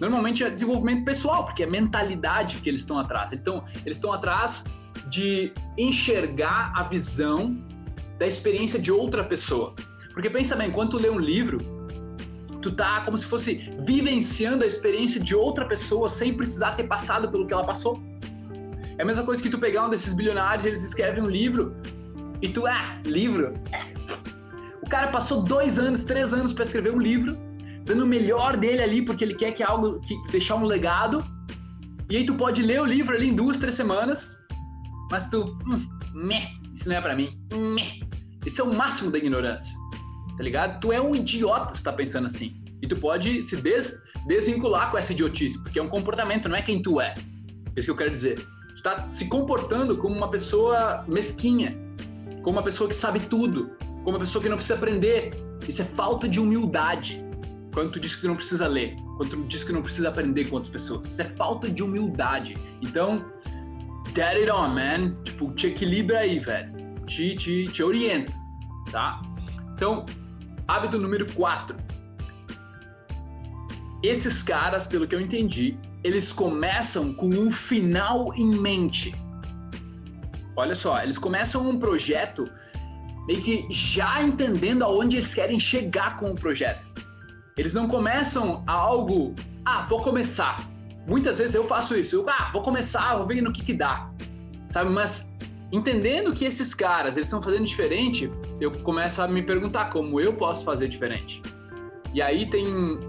Normalmente 0.00 0.42
é 0.42 0.50
desenvolvimento 0.50 1.04
pessoal, 1.04 1.44
porque 1.44 1.62
é 1.62 1.66
mentalidade 1.66 2.58
que 2.58 2.68
eles 2.68 2.80
estão 2.80 2.98
atrás. 2.98 3.32
Então, 3.32 3.64
eles 3.84 3.98
estão 3.98 4.12
atrás 4.12 4.64
de 5.08 5.52
enxergar 5.76 6.72
a 6.74 6.82
visão 6.84 7.62
da 8.18 8.26
experiência 8.26 8.78
de 8.80 8.90
outra 8.90 9.22
pessoa. 9.22 9.74
Porque 10.12 10.30
pensa 10.30 10.56
bem, 10.56 10.70
quando 10.70 10.92
tu 10.92 10.98
lê 10.98 11.10
um 11.10 11.18
livro, 11.18 11.58
tu 12.62 12.72
tá 12.72 13.02
como 13.02 13.16
se 13.18 13.26
fosse 13.26 13.70
vivenciando 13.80 14.64
a 14.64 14.66
experiência 14.66 15.20
de 15.20 15.34
outra 15.34 15.66
pessoa 15.66 16.08
sem 16.08 16.32
precisar 16.34 16.72
ter 16.72 16.84
passado 16.84 17.30
pelo 17.30 17.46
que 17.46 17.52
ela 17.52 17.64
passou. 17.64 18.02
É 18.96 19.02
a 19.02 19.04
mesma 19.04 19.22
coisa 19.22 19.42
que 19.42 19.50
tu 19.50 19.58
pegar 19.58 19.86
um 19.86 19.90
desses 19.90 20.14
bilionários, 20.14 20.64
eles 20.64 20.82
escrevem 20.82 21.22
um 21.22 21.28
livro 21.28 21.76
e 22.44 22.48
tu, 22.48 22.66
ah, 22.66 23.00
livro. 23.04 23.54
É. 23.72 23.80
O 24.82 24.88
cara 24.88 25.08
passou 25.08 25.42
dois 25.42 25.78
anos, 25.78 26.04
três 26.04 26.32
anos 26.34 26.52
para 26.52 26.62
escrever 26.62 26.92
um 26.92 26.98
livro, 26.98 27.36
dando 27.84 28.04
o 28.04 28.06
melhor 28.06 28.56
dele 28.56 28.82
ali 28.82 29.02
porque 29.02 29.24
ele 29.24 29.34
quer 29.34 29.52
que 29.52 29.62
algo, 29.62 30.00
que 30.00 30.14
deixar 30.30 30.56
um 30.56 30.64
legado. 30.64 31.24
E 32.10 32.16
aí 32.16 32.24
tu 32.24 32.34
pode 32.34 32.62
ler 32.62 32.80
o 32.80 32.84
livro 32.84 33.14
ali 33.14 33.28
em 33.28 33.34
duas, 33.34 33.58
três 33.58 33.74
semanas, 33.74 34.38
mas 35.10 35.28
tu, 35.28 35.58
hum, 35.66 35.86
meh, 36.12 36.48
isso 36.74 36.88
não 36.88 36.96
é 36.96 37.00
para 37.00 37.16
mim. 37.16 37.38
Meh. 37.52 38.00
Isso 38.44 38.60
é 38.60 38.64
o 38.64 38.74
máximo 38.74 39.10
da 39.10 39.16
ignorância 39.16 39.74
tá 40.36 40.42
ligado? 40.42 40.80
Tu 40.80 40.92
é 40.92 41.00
um 41.00 41.14
idiota 41.14 41.74
se 41.74 41.82
tá 41.82 41.92
pensando 41.92 42.26
assim. 42.26 42.54
E 42.82 42.86
tu 42.86 42.96
pode 42.96 43.42
se 43.42 43.56
des 43.56 44.02
desvincular 44.26 44.90
com 44.90 44.98
essa 44.98 45.12
idiotice, 45.12 45.62
porque 45.62 45.78
é 45.78 45.82
um 45.82 45.88
comportamento, 45.88 46.48
não 46.48 46.56
é 46.56 46.62
quem 46.62 46.80
tu 46.80 47.00
é. 47.00 47.14
É 47.76 47.80
isso 47.80 47.86
que 47.86 47.90
eu 47.90 47.96
quero 47.96 48.10
dizer. 48.10 48.36
Tu 48.76 48.82
tá 48.82 49.10
se 49.10 49.28
comportando 49.28 49.96
como 49.96 50.16
uma 50.16 50.30
pessoa 50.30 51.04
mesquinha, 51.06 51.76
como 52.44 52.58
uma 52.58 52.62
pessoa 52.62 52.88
que 52.88 52.94
sabe 52.94 53.20
tudo, 53.20 53.76
como 54.04 54.10
uma 54.10 54.18
pessoa 54.20 54.42
que 54.42 54.48
não 54.48 54.56
precisa 54.56 54.74
aprender. 54.74 55.32
Isso 55.66 55.80
é 55.80 55.84
falta 55.84 56.28
de 56.28 56.38
humildade. 56.38 57.24
Quando 57.72 57.90
tu 57.90 57.98
diz 57.98 58.14
que 58.14 58.26
não 58.28 58.36
precisa 58.36 58.68
ler, 58.68 58.94
quando 59.16 59.30
tu 59.30 59.44
diz 59.48 59.64
que 59.64 59.72
não 59.72 59.82
precisa 59.82 60.10
aprender 60.10 60.44
com 60.44 60.56
outras 60.56 60.70
pessoas. 60.70 61.06
Isso 61.06 61.22
é 61.22 61.24
falta 61.24 61.68
de 61.68 61.82
humildade. 61.82 62.56
Então, 62.82 63.24
get 64.14 64.36
it 64.36 64.50
on, 64.50 64.68
man. 64.68 65.14
Tipo, 65.24 65.50
te 65.52 65.68
equilibra 65.68 66.18
aí, 66.20 66.38
velho. 66.38 66.72
Te, 67.06 67.34
te, 67.34 67.66
te 67.68 67.82
orienta, 67.82 68.32
tá? 68.92 69.20
Então, 69.74 70.06
Hábito 70.68 70.98
número 70.98 71.30
4. 71.32 71.76
Esses 74.02 74.42
caras, 74.42 74.86
pelo 74.86 75.06
que 75.06 75.14
eu 75.14 75.20
entendi, 75.20 75.76
eles 76.02 76.32
começam 76.32 77.12
com 77.14 77.28
um 77.28 77.50
final 77.50 78.32
em 78.34 78.46
mente. 78.46 79.14
Olha 80.56 80.74
só, 80.74 81.02
eles 81.02 81.18
começam 81.18 81.68
um 81.68 81.78
projeto 81.78 82.48
meio 83.26 83.40
que 83.40 83.66
já 83.70 84.22
entendendo 84.22 84.82
aonde 84.82 85.16
eles 85.16 85.34
querem 85.34 85.58
chegar 85.58 86.16
com 86.16 86.30
o 86.30 86.34
projeto. 86.34 86.84
Eles 87.56 87.72
não 87.72 87.88
começam 87.88 88.62
algo, 88.66 89.34
ah, 89.64 89.82
vou 89.88 90.02
começar. 90.02 90.68
muitas 91.06 91.38
vezes 91.38 91.54
eu 91.54 91.64
faço 91.64 91.96
isso. 91.96 92.16
Eu, 92.16 92.28
ah, 92.28 92.50
vou 92.52 92.62
começar, 92.62 93.16
vou 93.16 93.26
ver 93.26 93.40
no 93.40 93.52
que 93.52 93.62
que 93.62 93.74
dá. 93.74 94.10
Sabe? 94.70 94.90
Mas 94.90 95.32
entendendo 95.72 96.32
que 96.32 96.44
esses 96.44 96.74
caras, 96.74 97.16
eles 97.16 97.26
estão 97.26 97.42
fazendo 97.42 97.64
diferente, 97.64 98.30
eu 98.60 98.70
começo 98.70 99.22
a 99.22 99.28
me 99.28 99.42
perguntar 99.42 99.86
como 99.90 100.20
eu 100.20 100.32
posso 100.34 100.64
fazer 100.64 100.88
diferente. 100.88 101.42
E 102.12 102.22
aí 102.22 102.46
tem, 102.46 102.66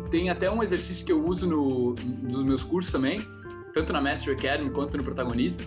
tem 0.09 0.29
até 0.29 0.49
um 0.49 0.63
exercício 0.63 1.05
que 1.05 1.11
eu 1.11 1.23
uso 1.23 1.47
no, 1.47 1.93
nos 2.23 2.43
meus 2.43 2.63
cursos 2.63 2.91
também, 2.91 3.21
tanto 3.73 3.93
na 3.93 4.01
Master 4.01 4.35
Academy 4.35 4.71
quanto 4.71 4.97
no 4.97 5.03
Protagonista, 5.03 5.63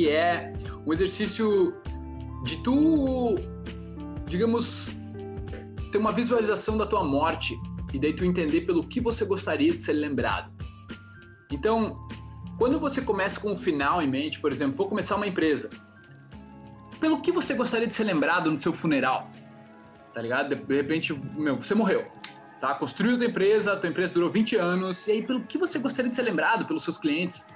que 0.00 0.08
é 0.08 0.54
um 0.86 0.94
exercício 0.94 1.74
de 2.42 2.56
tu, 2.62 3.34
digamos, 4.24 4.90
ter 5.92 5.98
uma 5.98 6.10
visualização 6.10 6.78
da 6.78 6.86
tua 6.86 7.04
morte 7.04 7.54
e 7.92 7.98
daí 7.98 8.14
tu 8.14 8.24
entender 8.24 8.62
pelo 8.62 8.82
que 8.82 8.98
você 8.98 9.26
gostaria 9.26 9.70
de 9.70 9.76
ser 9.76 9.92
lembrado. 9.92 10.50
Então, 11.50 11.98
quando 12.56 12.80
você 12.80 13.02
começa 13.02 13.38
com 13.38 13.52
um 13.52 13.56
final 13.58 14.00
em 14.00 14.08
mente, 14.08 14.40
por 14.40 14.50
exemplo, 14.50 14.74
vou 14.74 14.88
começar 14.88 15.16
uma 15.16 15.26
empresa, 15.26 15.68
pelo 16.98 17.20
que 17.20 17.30
você 17.30 17.52
gostaria 17.52 17.86
de 17.86 17.92
ser 17.92 18.04
lembrado 18.04 18.50
no 18.50 18.58
seu 18.58 18.72
funeral? 18.72 19.30
Tá 20.14 20.22
ligado? 20.22 20.56
De 20.56 20.76
repente, 20.76 21.12
meu, 21.12 21.56
você 21.56 21.74
morreu 21.74 22.06
tá? 22.60 22.74
Construiu 22.74 23.14
a 23.14 23.18
tua 23.18 23.26
empresa, 23.26 23.72
a 23.72 23.76
tua 23.76 23.88
empresa 23.88 24.12
durou 24.12 24.30
20 24.30 24.56
anos, 24.56 25.08
e 25.08 25.12
aí 25.12 25.22
pelo 25.22 25.40
que 25.40 25.56
você 25.56 25.78
gostaria 25.78 26.10
de 26.10 26.14
ser 26.14 26.22
lembrado 26.22 26.66
pelos 26.66 26.84
seus 26.84 26.98
clientes? 26.98 27.48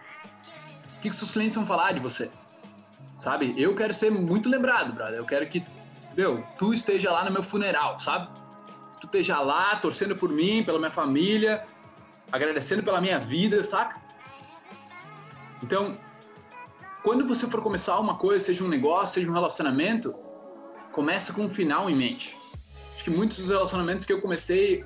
Que, 1.04 1.10
que 1.10 1.16
seus 1.16 1.30
clientes 1.30 1.54
vão 1.54 1.66
falar 1.66 1.92
de 1.92 2.00
você? 2.00 2.30
Sabe? 3.18 3.54
Eu 3.58 3.74
quero 3.74 3.92
ser 3.92 4.10
muito 4.10 4.48
lembrado, 4.48 4.90
brother. 4.90 5.16
Eu 5.16 5.26
quero 5.26 5.46
que, 5.46 5.62
meu, 6.16 6.42
tu 6.58 6.72
esteja 6.72 7.12
lá 7.12 7.22
no 7.22 7.30
meu 7.30 7.42
funeral, 7.42 8.00
sabe? 8.00 8.30
Tu 9.02 9.06
esteja 9.06 9.38
lá 9.40 9.76
torcendo 9.76 10.16
por 10.16 10.30
mim, 10.30 10.62
pela 10.64 10.78
minha 10.78 10.90
família, 10.90 11.62
agradecendo 12.32 12.82
pela 12.82 13.02
minha 13.02 13.18
vida, 13.18 13.62
saca? 13.62 14.00
Então, 15.62 15.98
quando 17.02 17.28
você 17.28 17.46
for 17.48 17.60
começar 17.60 17.98
uma 17.98 18.16
coisa, 18.16 18.42
seja 18.42 18.64
um 18.64 18.68
negócio, 18.68 19.16
seja 19.16 19.30
um 19.30 19.34
relacionamento, 19.34 20.14
começa 20.90 21.34
com 21.34 21.42
um 21.42 21.50
final 21.50 21.90
em 21.90 21.94
mente. 21.94 22.34
Acho 22.94 23.04
que 23.04 23.10
muitos 23.10 23.36
dos 23.36 23.50
relacionamentos 23.50 24.06
que 24.06 24.12
eu 24.14 24.22
comecei 24.22 24.82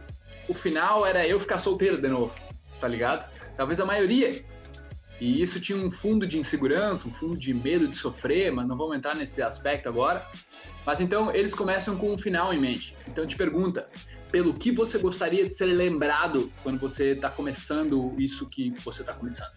o 0.48 0.54
final 0.54 1.06
era 1.06 1.24
eu 1.24 1.38
ficar 1.38 1.58
solteiro 1.58 2.00
de 2.00 2.08
novo, 2.08 2.34
tá 2.80 2.88
ligado? 2.88 3.30
Talvez 3.56 3.78
a 3.78 3.86
maioria. 3.86 4.57
E 5.20 5.42
isso 5.42 5.60
tinha 5.60 5.76
um 5.76 5.90
fundo 5.90 6.26
de 6.26 6.38
insegurança, 6.38 7.08
um 7.08 7.12
fundo 7.12 7.36
de 7.36 7.52
medo 7.52 7.88
de 7.88 7.96
sofrer, 7.96 8.52
mas 8.52 8.66
não 8.68 8.76
vamos 8.76 8.96
entrar 8.96 9.16
nesse 9.16 9.42
aspecto 9.42 9.88
agora. 9.88 10.24
Mas 10.86 11.00
então 11.00 11.34
eles 11.34 11.54
começam 11.54 11.96
com 11.96 12.12
um 12.12 12.18
final 12.18 12.52
em 12.54 12.60
mente. 12.60 12.96
Então 13.06 13.26
te 13.26 13.36
pergunta, 13.36 13.88
pelo 14.30 14.54
que 14.54 14.70
você 14.70 14.98
gostaria 14.98 15.46
de 15.46 15.54
ser 15.54 15.66
lembrado 15.66 16.52
quando 16.62 16.78
você 16.78 17.12
está 17.12 17.30
começando 17.30 18.14
isso 18.18 18.48
que 18.48 18.70
você 18.84 19.02
está 19.02 19.12
começando? 19.12 19.50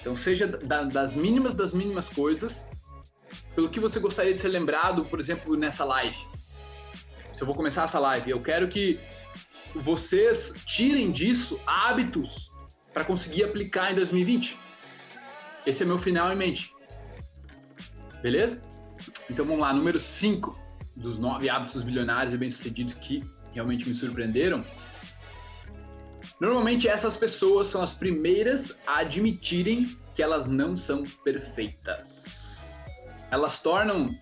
Então 0.00 0.16
seja 0.16 0.46
da, 0.46 0.82
das 0.82 1.14
mínimas 1.14 1.54
das 1.54 1.72
mínimas 1.72 2.08
coisas, 2.08 2.68
pelo 3.54 3.68
que 3.68 3.78
você 3.78 4.00
gostaria 4.00 4.34
de 4.34 4.40
ser 4.40 4.48
lembrado, 4.48 5.04
por 5.04 5.20
exemplo, 5.20 5.56
nessa 5.56 5.84
live. 5.84 6.18
Se 7.32 7.42
eu 7.42 7.46
vou 7.46 7.54
começar 7.54 7.84
essa 7.84 7.98
live, 7.98 8.30
eu 8.30 8.42
quero 8.42 8.68
que 8.68 8.98
vocês 9.74 10.52
tirem 10.66 11.12
disso 11.12 11.60
hábitos 11.64 12.50
para 12.92 13.04
conseguir 13.04 13.44
aplicar 13.44 13.92
em 13.92 13.94
2020. 13.94 14.58
Esse 15.66 15.82
é 15.82 15.86
meu 15.86 15.98
final 15.98 16.32
em 16.32 16.36
mente. 16.36 16.74
Beleza? 18.22 18.62
Então 19.28 19.44
vamos 19.44 19.60
lá, 19.60 19.72
número 19.72 19.98
5 19.98 20.58
dos 20.96 21.18
nove 21.18 21.48
hábitos 21.48 21.82
bilionários 21.82 22.34
e 22.34 22.36
bem-sucedidos 22.36 22.94
que 22.94 23.24
realmente 23.52 23.88
me 23.88 23.94
surpreenderam. 23.94 24.64
Normalmente 26.40 26.88
essas 26.88 27.16
pessoas 27.16 27.68
são 27.68 27.82
as 27.82 27.94
primeiras 27.94 28.78
a 28.86 28.98
admitirem 28.98 29.86
que 30.14 30.22
elas 30.22 30.48
não 30.48 30.76
são 30.76 31.04
perfeitas. 31.24 32.84
Elas 33.30 33.60
tornam 33.60 34.14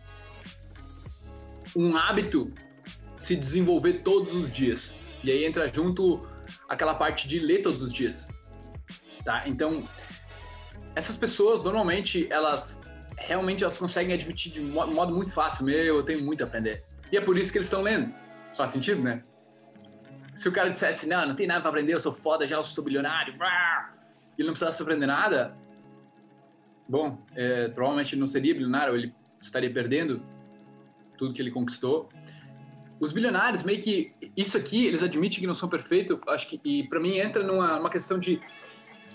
um 1.76 1.97
hábito 1.97 2.52
se 3.16 3.37
desenvolver 3.37 4.02
todos 4.02 4.35
os 4.35 4.50
dias. 4.50 4.95
E 5.23 5.30
aí 5.30 5.45
entra 5.45 5.73
junto 5.73 6.28
aquela 6.68 6.95
parte 6.95 7.26
de 7.28 7.38
ler 7.38 7.62
todos 7.62 7.83
os 7.83 7.92
dias. 7.92 8.28
Tá? 9.25 9.49
Então, 9.49 9.87
essas 10.98 11.16
pessoas, 11.16 11.62
normalmente, 11.62 12.26
elas 12.28 12.80
realmente 13.16 13.62
elas 13.62 13.78
conseguem 13.78 14.14
admitir 14.14 14.52
de 14.52 14.60
modo, 14.60 14.92
modo 14.92 15.14
muito 15.14 15.32
fácil. 15.32 15.64
Meu, 15.64 15.96
eu 15.96 16.02
tenho 16.02 16.24
muito 16.24 16.42
a 16.42 16.46
aprender. 16.46 16.84
E 17.12 17.16
é 17.16 17.20
por 17.20 17.38
isso 17.38 17.52
que 17.52 17.58
eles 17.58 17.68
estão 17.68 17.82
lendo. 17.82 18.12
Faz 18.56 18.70
sentido, 18.70 19.00
né? 19.00 19.22
Se 20.34 20.48
o 20.48 20.52
cara 20.52 20.70
dissesse, 20.70 21.08
não, 21.08 21.28
não 21.28 21.36
tem 21.36 21.46
nada 21.46 21.60
para 21.60 21.70
aprender, 21.70 21.94
eu 21.94 22.00
sou 22.00 22.10
foda 22.10 22.48
já, 22.48 22.56
eu 22.56 22.64
sou 22.64 22.82
bilionário, 22.82 23.34
e 23.34 24.40
ele 24.40 24.46
não 24.46 24.54
precisasse 24.54 24.82
aprender 24.82 25.06
nada, 25.06 25.56
bom, 26.88 27.24
é, 27.34 27.68
provavelmente 27.68 28.16
não 28.16 28.26
seria 28.26 28.52
bilionário, 28.52 28.94
ele 28.94 29.14
estaria 29.40 29.72
perdendo 29.72 30.22
tudo 31.16 31.32
que 31.32 31.42
ele 31.42 31.50
conquistou 31.50 32.08
os 33.00 33.12
bilionários 33.12 33.62
meio 33.62 33.80
que 33.80 34.12
isso 34.36 34.56
aqui 34.56 34.86
eles 34.86 35.02
admitem 35.02 35.40
que 35.40 35.46
não 35.46 35.54
são 35.54 35.68
perfeitos 35.68 36.18
acho 36.28 36.48
que 36.48 36.60
e 36.64 36.86
para 36.88 36.98
mim 36.98 37.16
entra 37.18 37.42
numa, 37.42 37.76
numa 37.76 37.90
questão 37.90 38.18
de 38.18 38.40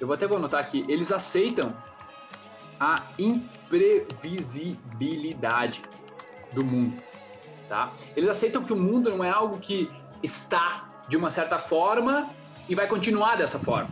eu 0.03 0.07
vou 0.07 0.15
até 0.15 0.27
vou 0.27 0.37
anotar 0.37 0.59
aqui. 0.59 0.85
Eles 0.87 1.11
aceitam 1.11 1.75
a 2.79 3.01
imprevisibilidade 3.17 5.81
do 6.53 6.63
mundo 6.63 7.01
tá? 7.73 7.91
Eles 8.15 8.29
aceitam 8.29 8.63
que 8.63 8.71
o 8.71 8.75
mundo 8.75 9.09
não 9.09 9.23
é 9.23 9.31
algo 9.31 9.57
que 9.57 9.89
está 10.21 11.03
de 11.09 11.17
uma 11.17 11.31
certa 11.31 11.57
forma 11.57 12.29
e 12.69 12.75
vai 12.75 12.87
continuar 12.87 13.35
dessa 13.35 13.57
forma. 13.57 13.89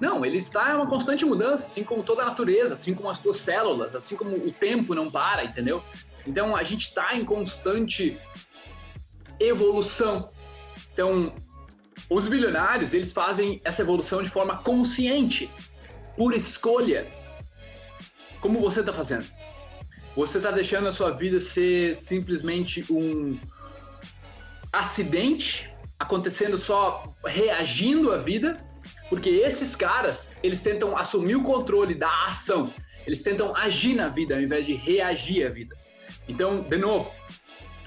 Não 0.00 0.24
ele 0.24 0.38
está 0.38 0.70
em 0.70 0.76
uma 0.76 0.86
constante 0.86 1.26
mudança 1.26 1.66
assim 1.66 1.84
como 1.84 2.02
toda 2.02 2.22
a 2.22 2.24
natureza 2.24 2.72
assim 2.72 2.94
como 2.94 3.10
as 3.10 3.18
tuas 3.18 3.36
células 3.38 3.94
assim 3.94 4.16
como 4.16 4.34
o 4.34 4.50
tempo 4.50 4.94
não 4.94 5.10
para 5.10 5.44
entendeu? 5.44 5.82
Então 6.26 6.56
a 6.56 6.62
gente 6.62 6.82
está 6.82 7.14
em 7.14 7.24
constante 7.24 8.16
evolução. 9.38 10.30
Então, 10.92 11.32
os 12.10 12.28
bilionários, 12.28 12.94
eles 12.94 13.12
fazem 13.12 13.60
essa 13.64 13.82
evolução 13.82 14.22
de 14.22 14.30
forma 14.30 14.56
consciente, 14.58 15.50
por 16.16 16.34
escolha. 16.34 17.06
Como 18.40 18.60
você 18.60 18.80
está 18.80 18.92
fazendo? 18.92 19.26
Você 20.14 20.38
está 20.38 20.50
deixando 20.50 20.88
a 20.88 20.92
sua 20.92 21.10
vida 21.10 21.38
ser 21.38 21.94
simplesmente 21.94 22.84
um 22.90 23.38
acidente 24.72 25.70
acontecendo 25.98 26.56
só 26.56 27.14
reagindo 27.24 28.12
à 28.12 28.18
vida? 28.18 28.56
Porque 29.08 29.30
esses 29.30 29.76
caras, 29.76 30.30
eles 30.42 30.60
tentam 30.60 30.96
assumir 30.96 31.36
o 31.36 31.42
controle 31.42 31.94
da 31.94 32.24
ação. 32.24 32.72
Eles 33.06 33.22
tentam 33.22 33.54
agir 33.56 33.94
na 33.94 34.08
vida 34.08 34.34
ao 34.34 34.40
invés 34.40 34.66
de 34.66 34.74
reagir 34.74 35.46
à 35.46 35.50
vida. 35.50 35.76
Então, 36.28 36.60
de 36.60 36.76
novo, 36.76 37.10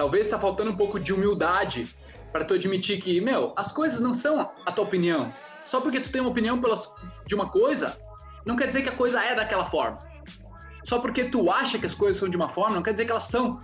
Talvez 0.02 0.26
está 0.26 0.40
faltando 0.40 0.72
um 0.72 0.76
pouco 0.76 1.00
de 1.00 1.14
humildade 1.14 1.88
para 2.32 2.46
tu 2.46 2.54
admitir 2.54 3.02
que, 3.02 3.20
meu, 3.22 3.54
as 3.56 3.72
coisas 3.72 4.00
não 4.00 4.14
são 4.14 4.52
a 4.66 4.72
tua 4.72 4.86
opinião. 4.86 5.34
Só 5.66 5.80
porque 5.82 6.00
tu 6.00 6.12
tem 6.12 6.22
uma 6.22 6.30
opinião 6.30 6.60
pelas, 6.60 6.92
de 7.26 7.36
uma 7.36 7.50
coisa, 7.50 7.98
não 8.46 8.56
quer 8.56 8.68
dizer 8.68 8.82
que 8.82 8.90
a 8.90 8.96
coisa 8.96 9.22
é 9.24 9.36
daquela 9.36 9.66
forma. 9.66 10.00
Só 10.84 11.00
porque 11.00 11.26
tu 11.26 11.52
acha 11.52 11.78
que 11.78 11.86
as 11.86 11.94
coisas 11.94 12.18
são 12.18 12.28
de 12.28 12.36
uma 12.36 12.50
forma, 12.50 12.76
não 12.76 12.84
quer 12.84 12.94
dizer 12.94 13.06
que 13.06 13.12
elas 13.12 13.24
são. 13.26 13.60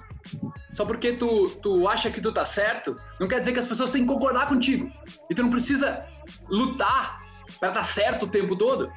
Só 0.72 0.86
porque 0.86 1.14
tu, 1.14 1.50
tu 1.62 1.88
acha 1.88 2.12
que 2.12 2.22
tu 2.22 2.32
tá 2.32 2.46
certo, 2.46 2.96
não 3.20 3.28
quer 3.28 3.40
dizer 3.40 3.54
que 3.54 3.60
as 3.60 3.68
pessoas 3.68 3.90
têm 3.90 4.06
que 4.06 4.14
concordar 4.14 4.48
contigo. 4.48 4.92
E 5.30 5.34
tu 5.34 5.42
não 5.42 5.50
precisa 5.50 6.08
lutar 6.48 7.20
para 7.60 7.70
estar 7.70 7.74
tá 7.74 7.84
certo 7.84 8.24
o 8.26 8.30
tempo 8.30 8.56
todo. 8.56 8.92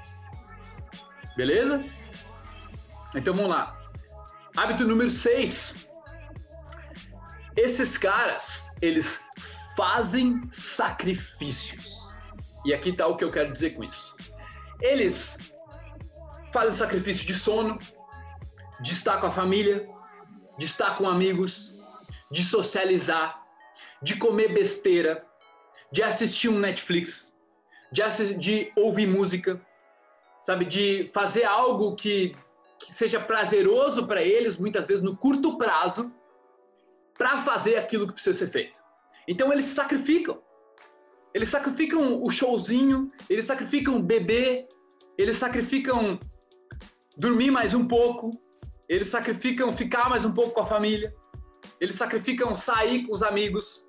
Beleza? 1.36 1.82
Então 3.14 3.32
vamos 3.32 3.50
lá. 3.50 3.76
Hábito 4.56 4.86
número 4.86 5.08
6 5.08 5.90
esses 7.56 7.98
caras, 7.98 8.72
eles 8.80 9.20
fazem 9.80 10.42
sacrifícios. 10.50 12.14
E 12.66 12.74
aqui 12.74 12.92
tá 12.92 13.06
o 13.06 13.16
que 13.16 13.24
eu 13.24 13.30
quero 13.30 13.50
dizer 13.50 13.70
com 13.70 13.82
isso. 13.82 14.14
Eles 14.78 15.54
fazem 16.52 16.74
sacrifício 16.74 17.26
de 17.26 17.34
sono, 17.34 17.78
de 18.82 18.92
estar 18.92 19.18
com 19.18 19.26
a 19.26 19.30
família, 19.30 19.88
de 20.58 20.66
estar 20.66 20.98
com 20.98 21.08
amigos, 21.08 21.78
de 22.30 22.44
socializar, 22.44 23.42
de 24.02 24.16
comer 24.16 24.52
besteira, 24.52 25.24
de 25.90 26.02
assistir 26.02 26.50
um 26.50 26.58
Netflix, 26.58 27.34
de, 27.90 28.02
assistir, 28.02 28.36
de 28.36 28.72
ouvir 28.76 29.06
música, 29.06 29.58
sabe? 30.42 30.66
De 30.66 31.08
fazer 31.14 31.44
algo 31.44 31.96
que, 31.96 32.36
que 32.78 32.92
seja 32.92 33.18
prazeroso 33.18 34.06
para 34.06 34.22
eles, 34.22 34.58
muitas 34.58 34.86
vezes 34.86 35.02
no 35.02 35.16
curto 35.16 35.56
prazo, 35.56 36.12
para 37.16 37.38
fazer 37.38 37.76
aquilo 37.76 38.06
que 38.06 38.12
precisa 38.12 38.38
ser 38.38 38.48
feito. 38.48 38.89
Então 39.28 39.52
eles 39.52 39.66
sacrificam. 39.66 40.42
Eles 41.32 41.48
sacrificam 41.48 42.22
o 42.22 42.30
showzinho, 42.30 43.10
eles 43.28 43.44
sacrificam 43.44 44.02
beber, 44.02 44.66
eles 45.16 45.36
sacrificam 45.36 46.18
dormir 47.16 47.50
mais 47.50 47.72
um 47.72 47.86
pouco, 47.86 48.30
eles 48.88 49.08
sacrificam 49.08 49.72
ficar 49.72 50.08
mais 50.08 50.24
um 50.24 50.32
pouco 50.32 50.54
com 50.54 50.60
a 50.60 50.66
família, 50.66 51.14
eles 51.80 51.94
sacrificam 51.94 52.56
sair 52.56 53.06
com 53.06 53.14
os 53.14 53.22
amigos, 53.22 53.86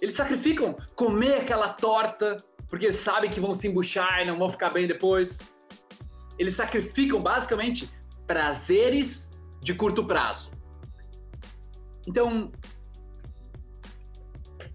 eles 0.00 0.14
sacrificam 0.14 0.76
comer 0.94 1.34
aquela 1.34 1.70
torta 1.70 2.36
porque 2.72 2.86
eles 2.86 2.96
sabem 2.96 3.30
que 3.30 3.38
vão 3.38 3.52
se 3.52 3.68
embuchar 3.68 4.22
e 4.22 4.24
não 4.24 4.38
vão 4.38 4.48
ficar 4.48 4.70
bem 4.70 4.86
depois. 4.86 5.40
Eles 6.38 6.54
sacrificam 6.54 7.20
basicamente 7.20 7.86
prazeres 8.26 9.30
de 9.60 9.74
curto 9.74 10.06
prazo. 10.06 10.50
Então, 12.08 12.50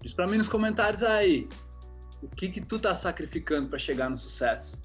diz 0.08 0.14
para 0.14 0.26
mim 0.26 0.38
nos 0.38 0.48
comentários 0.48 1.02
aí, 1.02 1.46
o 2.22 2.28
que 2.28 2.48
que 2.48 2.62
tu 2.62 2.78
tá 2.78 2.94
sacrificando 2.94 3.68
para 3.68 3.78
chegar 3.78 4.08
no 4.08 4.16
sucesso? 4.16 4.76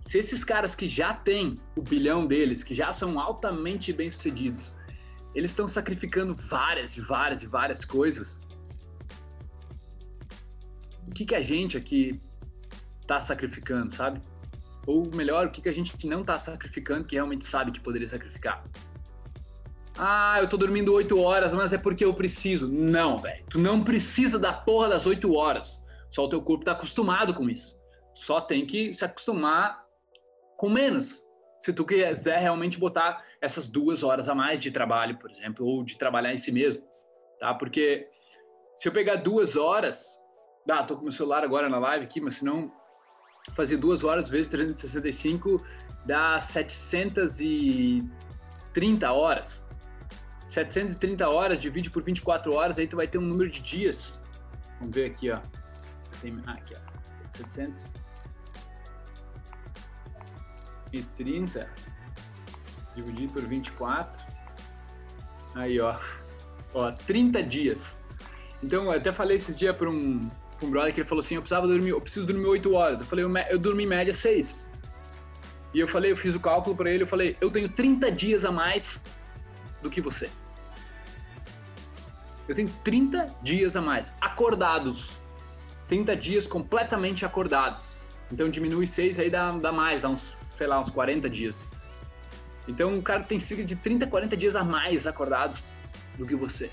Se 0.00 0.18
esses 0.18 0.42
caras 0.42 0.74
que 0.74 0.88
já 0.88 1.12
têm 1.12 1.56
o 1.76 1.82
bilhão 1.82 2.26
deles, 2.26 2.64
que 2.64 2.74
já 2.74 2.90
são 2.90 3.20
altamente 3.20 3.92
bem-sucedidos, 3.92 4.74
eles 5.34 5.50
estão 5.50 5.68
sacrificando 5.68 6.34
várias 6.34 6.96
e 6.96 7.02
várias 7.02 7.42
e 7.42 7.46
várias 7.46 7.84
coisas, 7.84 8.40
o 11.06 11.10
que 11.12 11.26
que 11.26 11.34
a 11.34 11.42
gente 11.42 11.76
aqui 11.76 12.18
tá 13.06 13.20
sacrificando, 13.20 13.94
sabe? 13.94 14.22
Ou 14.86 15.14
melhor, 15.14 15.48
o 15.48 15.50
que 15.50 15.60
que 15.60 15.68
a 15.68 15.74
gente 15.74 16.06
não 16.06 16.24
tá 16.24 16.38
sacrificando 16.38 17.04
que 17.04 17.14
realmente 17.14 17.44
sabe 17.44 17.70
que 17.72 17.80
poderia 17.80 18.08
sacrificar? 18.08 18.64
Ah, 20.02 20.40
eu 20.40 20.48
tô 20.48 20.56
dormindo 20.56 20.94
8 20.94 21.20
horas, 21.20 21.54
mas 21.54 21.74
é 21.74 21.78
porque 21.78 22.02
eu 22.02 22.14
preciso. 22.14 22.72
Não, 22.72 23.18
velho. 23.18 23.44
Tu 23.50 23.58
não 23.58 23.84
precisa 23.84 24.38
da 24.38 24.50
porra 24.50 24.88
das 24.88 25.04
8 25.04 25.30
horas. 25.34 25.78
Só 26.08 26.24
o 26.24 26.28
teu 26.28 26.40
corpo 26.40 26.64
tá 26.64 26.72
acostumado 26.72 27.34
com 27.34 27.50
isso. 27.50 27.78
Só 28.14 28.40
tem 28.40 28.66
que 28.66 28.94
se 28.94 29.04
acostumar 29.04 29.84
com 30.56 30.70
menos. 30.70 31.22
Se 31.58 31.74
tu 31.74 31.84
quiser 31.84 32.38
realmente 32.38 32.78
botar 32.78 33.22
essas 33.42 33.68
duas 33.68 34.02
horas 34.02 34.26
a 34.26 34.34
mais 34.34 34.58
de 34.58 34.70
trabalho, 34.70 35.18
por 35.18 35.30
exemplo, 35.30 35.66
ou 35.66 35.84
de 35.84 35.98
trabalhar 35.98 36.32
em 36.32 36.38
si 36.38 36.50
mesmo, 36.50 36.82
tá? 37.38 37.52
Porque 37.52 38.08
se 38.74 38.88
eu 38.88 38.92
pegar 38.92 39.16
duas 39.16 39.54
horas, 39.54 40.16
ah, 40.70 40.82
tô 40.82 40.96
com 40.96 41.02
meu 41.02 41.12
celular 41.12 41.44
agora 41.44 41.68
na 41.68 41.78
live 41.78 42.06
aqui, 42.06 42.22
mas 42.22 42.36
se 42.36 42.44
não 42.46 42.72
fazer 43.54 43.76
duas 43.76 44.02
horas 44.02 44.30
vezes 44.30 44.48
365 44.48 45.62
dá 46.06 46.40
730 46.40 49.12
horas. 49.12 49.68
730 50.50 51.28
horas 51.28 51.60
divide 51.60 51.88
por 51.90 52.02
24 52.02 52.52
horas, 52.52 52.76
aí 52.76 52.88
tu 52.88 52.96
vai 52.96 53.06
ter 53.06 53.18
um 53.18 53.22
número 53.22 53.48
de 53.48 53.60
dias. 53.60 54.20
Vamos 54.80 54.92
ver 54.92 55.04
aqui, 55.04 55.30
ó. 55.30 55.38
Tem, 56.20 56.36
ah, 56.44 56.54
aqui, 56.54 56.74
ó. 56.76 57.30
700 57.30 57.94
e 60.92 61.02
30 61.02 61.70
dividido 62.96 63.32
por 63.32 63.42
24. 63.42 64.20
Aí, 65.54 65.80
ó. 65.80 65.96
Ó, 66.74 66.90
30 66.90 67.44
dias. 67.44 68.02
Então, 68.60 68.86
eu 68.86 68.90
até 68.90 69.12
falei 69.12 69.36
esses 69.36 69.56
dias 69.56 69.76
para 69.76 69.88
um, 69.88 70.18
pra 70.58 70.66
um 70.66 70.70
brother 70.72 70.92
que 70.92 70.98
ele 70.98 71.08
falou 71.08 71.20
assim: 71.20 71.36
eu 71.36 71.42
precisava 71.42 71.68
dormir, 71.68 71.90
eu 71.90 72.00
preciso 72.00 72.26
dormir 72.26 72.46
8 72.46 72.74
horas. 72.74 73.00
Eu 73.00 73.06
falei, 73.06 73.24
eu, 73.24 73.32
eu 73.50 73.58
durmo 73.58 73.82
em 73.82 73.86
média 73.86 74.12
6. 74.12 74.68
E 75.72 75.78
eu 75.78 75.86
falei, 75.86 76.10
eu 76.10 76.16
fiz 76.16 76.34
o 76.34 76.40
cálculo 76.40 76.74
para 76.74 76.90
ele, 76.90 77.04
eu 77.04 77.06
falei, 77.06 77.36
eu 77.40 77.52
tenho 77.52 77.68
30 77.68 78.10
dias 78.10 78.44
a 78.44 78.50
mais 78.50 79.04
do 79.80 79.88
que 79.88 80.00
você. 80.00 80.28
Eu 82.50 82.56
tenho 82.56 82.68
30 82.82 83.26
dias 83.44 83.76
a 83.76 83.80
mais, 83.80 84.12
acordados. 84.20 85.20
30 85.86 86.16
dias 86.16 86.48
completamente 86.48 87.24
acordados. 87.24 87.94
Então 88.32 88.48
diminui 88.48 88.88
6, 88.88 89.20
aí 89.20 89.30
dá, 89.30 89.52
dá 89.52 89.70
mais, 89.70 90.02
dá 90.02 90.08
uns 90.08 90.36
sei 90.50 90.66
lá, 90.66 90.80
uns 90.80 90.90
40 90.90 91.30
dias. 91.30 91.68
Então 92.66 92.98
o 92.98 93.02
cara 93.02 93.22
tem 93.22 93.38
cerca 93.38 93.62
de 93.62 93.76
30, 93.76 94.04
40 94.08 94.36
dias 94.36 94.56
a 94.56 94.64
mais 94.64 95.06
acordados 95.06 95.70
do 96.18 96.26
que 96.26 96.34
você 96.34 96.72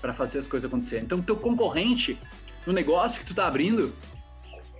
para 0.00 0.12
fazer 0.12 0.38
as 0.38 0.46
coisas 0.46 0.70
acontecerem. 0.70 1.04
Então 1.04 1.20
teu 1.20 1.34
concorrente 1.34 2.16
no 2.64 2.72
negócio 2.72 3.20
que 3.20 3.26
tu 3.26 3.34
tá 3.34 3.48
abrindo, 3.48 3.92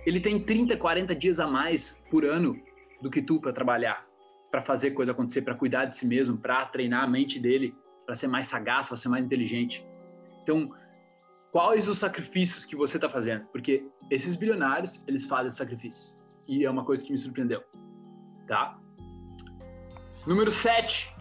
ele 0.05 0.21
tem 0.21 0.41
30, 0.41 0.77
40 0.77 1.13
dias 1.13 1.41
a 1.41 1.45
mais 1.45 2.01
por 2.09 2.23
ano 2.23 2.57
do 3.01 3.09
que 3.09 3.21
tu 3.21 3.41
para 3.41 3.51
trabalhar, 3.51 4.01
para 4.49 4.61
fazer 4.61 4.91
coisa 4.91 5.11
acontecer, 5.11 5.41
para 5.41 5.55
cuidar 5.55 5.83
de 5.83 5.97
si 5.97 6.07
mesmo, 6.07 6.37
para 6.37 6.65
treinar 6.67 7.03
a 7.03 7.07
mente 7.07 7.37
dele, 7.37 7.75
para 8.05 8.15
ser 8.15 8.27
mais 8.27 8.47
sagaz, 8.47 8.87
para 8.87 8.95
ser 8.95 9.09
mais 9.09 9.25
inteligente. 9.25 9.85
Então, 10.47 10.71
quais 11.51 11.89
os 11.89 11.97
sacrifícios 11.97 12.63
que 12.63 12.75
você 12.75 12.95
está 12.95 13.09
fazendo? 13.09 13.45
Porque 13.47 13.85
esses 14.09 14.37
bilionários, 14.37 15.03
eles 15.05 15.25
fazem 15.25 15.51
sacrifícios. 15.51 16.17
E 16.47 16.63
é 16.63 16.69
uma 16.69 16.85
coisa 16.85 17.03
que 17.03 17.11
me 17.11 17.17
surpreendeu 17.17 17.61
tá? 18.47 18.79
Número 20.25 20.49
7. 20.49 21.13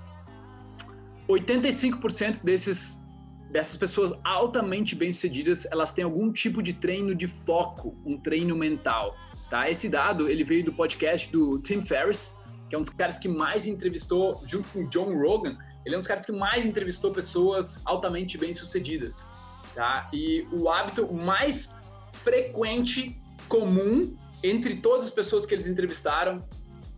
85% 1.29 2.45
desses 2.45 3.05
dessas 3.51 3.77
pessoas 3.77 4.13
altamente 4.25 4.95
bem-sucedidas, 4.95 5.67
elas 5.71 5.93
têm 5.93 6.05
algum 6.05 6.33
tipo 6.33 6.63
de 6.63 6.73
treino 6.73 7.15
de 7.15 7.27
foco, 7.27 7.97
um 8.05 8.19
treino 8.19 8.57
mental, 8.57 9.17
tá? 9.49 9.71
Esse 9.71 9.89
dado, 9.89 10.29
ele 10.29 10.45
veio 10.45 10.65
do 10.65 10.73
podcast 10.73 11.31
do 11.31 11.59
Tim 11.61 11.83
Ferriss, 11.83 12.37
que 12.69 12.75
é 12.75 12.79
um 12.79 12.83
dos 12.83 12.91
caras 12.91 13.19
que 13.19 13.29
mais 13.29 13.67
entrevistou, 13.67 14.43
junto 14.47 14.69
com 14.69 14.89
John 14.89 15.17
Rogan, 15.17 15.57
ele 15.87 15.95
é 15.95 15.99
um 15.99 16.01
dos 16.01 16.09
caras 16.09 16.27
que 16.27 16.33
mais 16.33 16.67
entrevistou 16.67 17.13
pessoas 17.13 17.81
altamente 17.85 18.37
bem-sucedidas, 18.37 19.29
tá? 19.73 20.11
E 20.13 20.45
o 20.51 20.69
hábito 20.69 21.15
mais 21.15 21.79
frequente, 22.11 23.17
comum, 23.49 24.17
entre 24.43 24.75
todas 24.79 25.07
as 25.07 25.13
pessoas 25.13 25.47
que 25.47 25.55
eles 25.55 25.69
entrevistaram, 25.69 26.45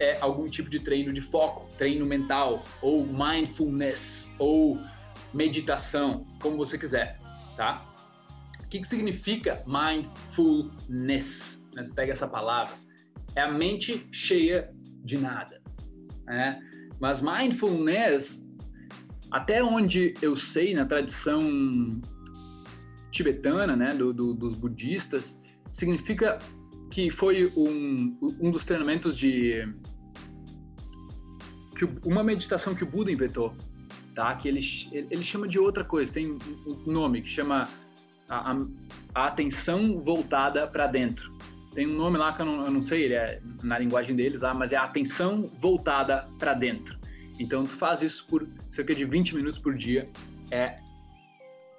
é 0.01 0.19
algum 0.23 0.47
tipo 0.47 0.71
de 0.71 0.81
treino 0.81 1.13
de 1.13 1.21
foco, 1.21 1.69
treino 1.77 2.07
mental, 2.07 2.65
ou 2.81 3.07
mindfulness, 3.07 4.31
ou 4.39 4.81
meditação, 5.35 6.27
como 6.41 6.57
você 6.57 6.79
quiser, 6.79 7.21
tá? 7.59 7.85
O 8.65 8.69
que, 8.69 8.81
que 8.81 8.89
significa 8.89 9.63
mindfulness? 9.67 11.63
Você 11.77 11.93
pega 11.93 12.13
essa 12.13 12.27
palavra. 12.27 12.75
É 13.35 13.43
a 13.43 13.53
mente 13.53 14.09
cheia 14.11 14.75
de 15.05 15.19
nada, 15.19 15.61
né? 16.25 16.59
Mas 16.99 17.21
mindfulness, 17.21 18.48
até 19.31 19.63
onde 19.63 20.15
eu 20.23 20.37
sei 20.37 20.75
na 20.75 20.85
tradição 20.85 22.01
tibetana, 23.11 23.75
né, 23.77 23.95
do, 23.95 24.13
do, 24.13 24.35
dos 24.35 24.55
budistas, 24.55 25.41
significa 25.71 26.39
que 26.91 27.11
foi 27.11 27.51
um, 27.57 28.17
um 28.41 28.51
dos 28.51 28.65
treinamentos 28.65 29.17
de 29.17 29.69
que 31.77 31.89
uma 32.05 32.25
meditação 32.25 32.75
que 32.75 32.83
o 32.83 32.87
Buda 32.87 33.11
inventou, 33.13 33.55
tá? 34.15 34.35
Que 34.35 34.49
ele, 34.49 34.61
ele 34.93 35.23
chama 35.23 35.47
de 35.47 35.59
outra 35.59 35.85
coisa, 35.85 36.13
tem 36.13 36.33
um 36.33 36.93
nome 36.93 37.23
que 37.23 37.29
chama 37.29 37.69
a, 38.29 38.57
a 39.15 39.27
atenção 39.27 40.01
voltada 40.01 40.67
para 40.67 40.87
dentro. 40.89 41.33
Tem 41.73 41.87
um 41.87 41.97
nome 41.97 42.19
lá 42.19 42.33
que 42.33 42.43
eu 42.43 42.47
não, 42.47 42.65
eu 42.65 42.71
não 42.73 42.83
sei, 42.83 43.05
ele 43.05 43.15
é 43.15 43.41
na 43.63 43.79
linguagem 43.79 44.17
deles, 44.17 44.41
lá, 44.41 44.53
mas 44.53 44.73
é 44.73 44.77
a 44.77 44.83
atenção 44.83 45.49
voltada 45.61 46.29
para 46.39 46.53
dentro. 46.53 46.99
Então 47.39 47.67
tu 47.67 47.73
faz 47.73 48.03
isso 48.03 48.27
por 48.27 48.49
cerca 48.69 48.95
de 48.95 49.05
20 49.05 49.35
minutos 49.35 49.59
por 49.59 49.75
dia, 49.75 50.11
é 50.51 50.79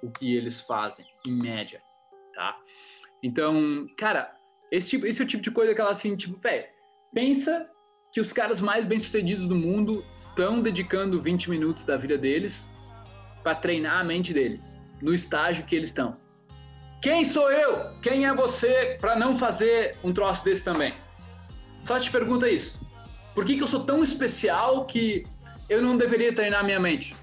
o 0.02 0.10
que 0.10 0.34
eles 0.34 0.60
fazem, 0.60 1.06
em 1.26 1.32
média, 1.32 1.80
tá? 2.34 2.56
Então, 3.22 3.86
cara, 3.98 4.32
esse, 4.72 4.90
tipo, 4.90 5.06
esse 5.06 5.20
é 5.20 5.24
o 5.24 5.28
tipo 5.28 5.42
de 5.42 5.50
coisa 5.50 5.74
que 5.74 5.80
ela 5.80 5.90
assim, 5.90 6.16
tipo, 6.16 6.38
velho, 6.38 6.66
pensa 7.12 7.68
que 8.12 8.20
os 8.20 8.32
caras 8.32 8.60
mais 8.60 8.86
bem-sucedidos 8.86 9.46
do 9.46 9.54
mundo 9.54 10.04
estão 10.30 10.62
dedicando 10.62 11.20
20 11.20 11.50
minutos 11.50 11.84
da 11.84 11.96
vida 11.96 12.16
deles 12.16 12.70
para 13.42 13.54
treinar 13.54 14.00
a 14.00 14.04
mente 14.04 14.32
deles, 14.32 14.78
no 15.02 15.14
estágio 15.14 15.64
que 15.64 15.76
eles 15.76 15.90
estão. 15.90 16.16
Quem 17.02 17.24
sou 17.24 17.50
eu? 17.50 17.98
Quem 18.00 18.26
é 18.26 18.34
você 18.34 18.96
para 19.00 19.16
não 19.16 19.34
fazer 19.34 19.96
um 20.04 20.12
troço 20.12 20.44
desse 20.44 20.64
também? 20.64 20.92
Só 21.80 21.98
te 21.98 22.10
pergunta 22.10 22.48
isso. 22.48 22.86
Por 23.34 23.44
que, 23.44 23.56
que 23.56 23.62
eu 23.62 23.66
sou 23.66 23.84
tão 23.84 24.02
especial 24.02 24.84
que 24.84 25.24
eu 25.70 25.80
não 25.80 25.96
deveria 25.96 26.34
treinar 26.34 26.64
minha 26.64 26.80
mente? 26.80 27.14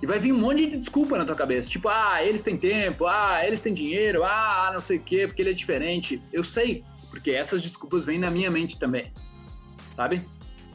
E 0.00 0.06
vai 0.06 0.18
vir 0.18 0.32
um 0.32 0.38
monte 0.38 0.66
de 0.66 0.78
desculpa 0.78 1.16
na 1.16 1.24
tua 1.24 1.36
cabeça. 1.36 1.68
Tipo, 1.68 1.88
ah, 1.88 2.24
eles 2.24 2.42
têm 2.42 2.56
tempo, 2.56 3.06
ah, 3.06 3.46
eles 3.46 3.60
têm 3.60 3.72
dinheiro, 3.72 4.24
ah, 4.24 4.70
não 4.72 4.80
sei 4.80 4.96
o 4.96 5.02
quê, 5.02 5.28
porque 5.28 5.42
ele 5.42 5.50
é 5.50 5.52
diferente. 5.52 6.20
Eu 6.32 6.42
sei, 6.42 6.82
porque 7.10 7.30
essas 7.30 7.62
desculpas 7.62 8.04
vêm 8.04 8.18
na 8.18 8.30
minha 8.30 8.50
mente 8.50 8.78
também. 8.78 9.12
Sabe? 9.92 10.26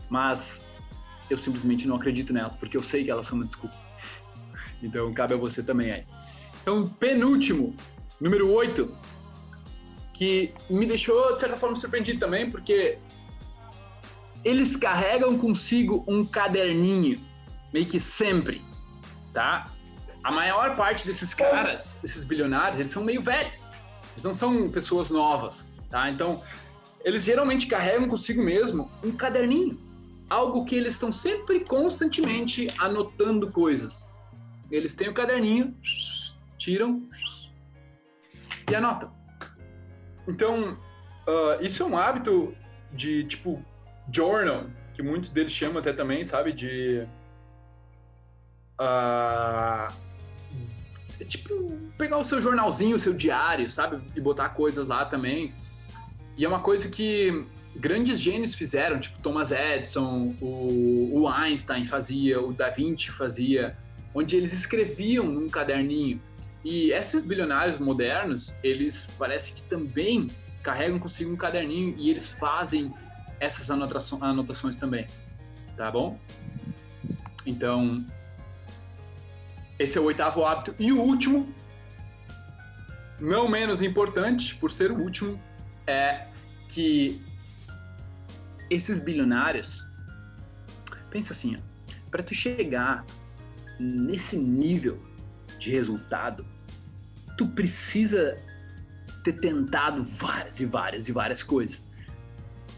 Mas 0.09 0.61
eu 1.29 1.37
simplesmente 1.37 1.87
não 1.87 1.97
acredito 1.97 2.31
nelas, 2.31 2.55
porque 2.55 2.77
eu 2.77 2.83
sei 2.83 3.03
que 3.03 3.11
elas 3.11 3.25
são 3.25 3.35
uma 3.37 3.45
desculpa. 3.45 3.75
Então 4.81 5.11
cabe 5.11 5.33
a 5.33 5.37
você 5.37 5.63
também 5.63 5.91
aí. 5.91 6.03
Então, 6.61 6.87
penúltimo, 6.87 7.75
número 8.21 8.53
8, 8.53 8.95
que 10.13 10.53
me 10.69 10.85
deixou, 10.85 11.33
de 11.33 11.39
certa 11.39 11.57
forma, 11.57 11.75
surpreendido 11.75 12.19
também, 12.19 12.47
porque 12.49 12.99
eles 14.47 14.75
carregam 14.75 15.37
consigo 15.37 16.03
um 16.07 16.25
caderninho, 16.25 17.19
meio 17.73 17.85
que 17.85 17.99
sempre 17.99 18.61
tá? 19.37 19.65
A 20.23 20.31
maior 20.31 20.75
parte 20.75 21.05
desses 21.05 21.31
caras, 21.35 21.99
desses 22.01 22.23
bilionários, 22.23 22.79
eles 22.79 22.91
são 22.91 23.03
meio 23.03 23.21
velhos. 23.21 23.67
Eles 24.13 24.23
não 24.23 24.33
são 24.33 24.67
pessoas 24.71 25.11
novas, 25.11 25.69
tá? 25.91 26.09
Então, 26.09 26.41
eles 27.05 27.23
geralmente 27.23 27.67
carregam 27.67 28.07
consigo 28.07 28.43
mesmo 28.43 28.89
um 29.03 29.11
caderninho, 29.11 29.79
algo 30.27 30.65
que 30.65 30.73
eles 30.73 30.93
estão 30.93 31.11
sempre 31.11 31.59
constantemente 31.59 32.73
anotando 32.79 33.51
coisas. 33.51 34.17
Eles 34.71 34.95
têm 34.95 35.07
o 35.07 35.13
caderninho, 35.13 35.71
tiram 36.57 37.07
e 38.71 38.73
anotam. 38.73 39.15
Então, 40.27 40.73
uh, 41.27 41.63
isso 41.63 41.83
é 41.83 41.85
um 41.85 41.95
hábito 41.95 42.55
de 42.91 43.23
tipo 43.25 43.63
journal, 44.11 44.65
que 44.93 45.01
muitos 45.01 45.29
deles 45.29 45.51
chamam 45.51 45.79
até 45.79 45.93
também, 45.93 46.23
sabe, 46.25 46.51
de 46.51 47.05
uh, 48.79 49.93
tipo 51.25 51.77
pegar 51.97 52.17
o 52.17 52.23
seu 52.23 52.39
jornalzinho, 52.41 52.95
o 52.95 52.99
seu 52.99 53.13
diário, 53.13 53.69
sabe, 53.69 54.01
e 54.15 54.21
botar 54.21 54.49
coisas 54.49 54.87
lá 54.87 55.05
também. 55.05 55.53
E 56.37 56.45
é 56.45 56.47
uma 56.47 56.59
coisa 56.59 56.89
que 56.89 57.45
grandes 57.75 58.19
gênios 58.19 58.53
fizeram, 58.55 58.99
tipo 58.99 59.19
Thomas 59.19 59.51
Edison, 59.51 60.35
o, 60.41 61.11
o 61.13 61.27
Einstein 61.27 61.85
fazia, 61.85 62.41
o 62.41 62.53
Da 62.53 62.69
Vinci 62.69 63.11
fazia, 63.11 63.75
onde 64.13 64.35
eles 64.35 64.53
escreviam 64.53 65.25
num 65.25 65.49
caderninho. 65.49 66.21
E 66.63 66.91
esses 66.91 67.23
bilionários 67.23 67.79
modernos, 67.79 68.53
eles 68.63 69.07
parece 69.17 69.53
que 69.53 69.61
também 69.63 70.27
carregam 70.61 70.99
consigo 70.99 71.31
um 71.31 71.35
caderninho 71.35 71.95
e 71.97 72.09
eles 72.09 72.31
fazem 72.31 72.93
essas 73.39 73.69
anotações 73.69 74.75
também, 74.75 75.07
tá 75.75 75.91
bom? 75.91 76.19
Então, 77.45 78.05
esse 79.79 79.97
é 79.97 80.01
o 80.01 80.05
oitavo 80.05 80.45
hábito. 80.45 80.75
E 80.77 80.91
o 80.91 80.99
último, 80.99 81.53
não 83.19 83.47
menos 83.47 83.81
importante, 83.81 84.55
por 84.55 84.69
ser 84.69 84.91
o 84.91 84.99
último, 84.99 85.39
é 85.85 86.27
que 86.67 87.21
esses 88.69 88.99
bilionários, 88.99 89.85
pensa 91.09 91.31
assim, 91.31 91.57
para 92.11 92.21
tu 92.21 92.33
chegar 92.33 93.05
nesse 93.79 94.37
nível 94.37 95.01
de 95.57 95.71
resultado, 95.71 96.45
tu 97.37 97.47
precisa 97.47 98.37
ter 99.23 99.33
tentado 99.33 100.03
várias 100.03 100.59
e 100.59 100.65
várias 100.65 101.07
e 101.07 101.11
várias 101.11 101.43
coisas. 101.43 101.86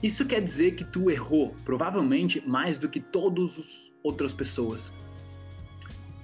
Isso 0.01 0.25
quer 0.25 0.41
dizer 0.41 0.75
que 0.75 0.83
tu 0.83 1.12
errou, 1.12 1.53
provavelmente 1.65 2.41
mais 2.47 2.77
do 2.77 2.88
que 2.88 2.99
todas 2.99 3.59
as 3.59 3.91
outras 4.01 4.31
pessoas. 4.31 4.93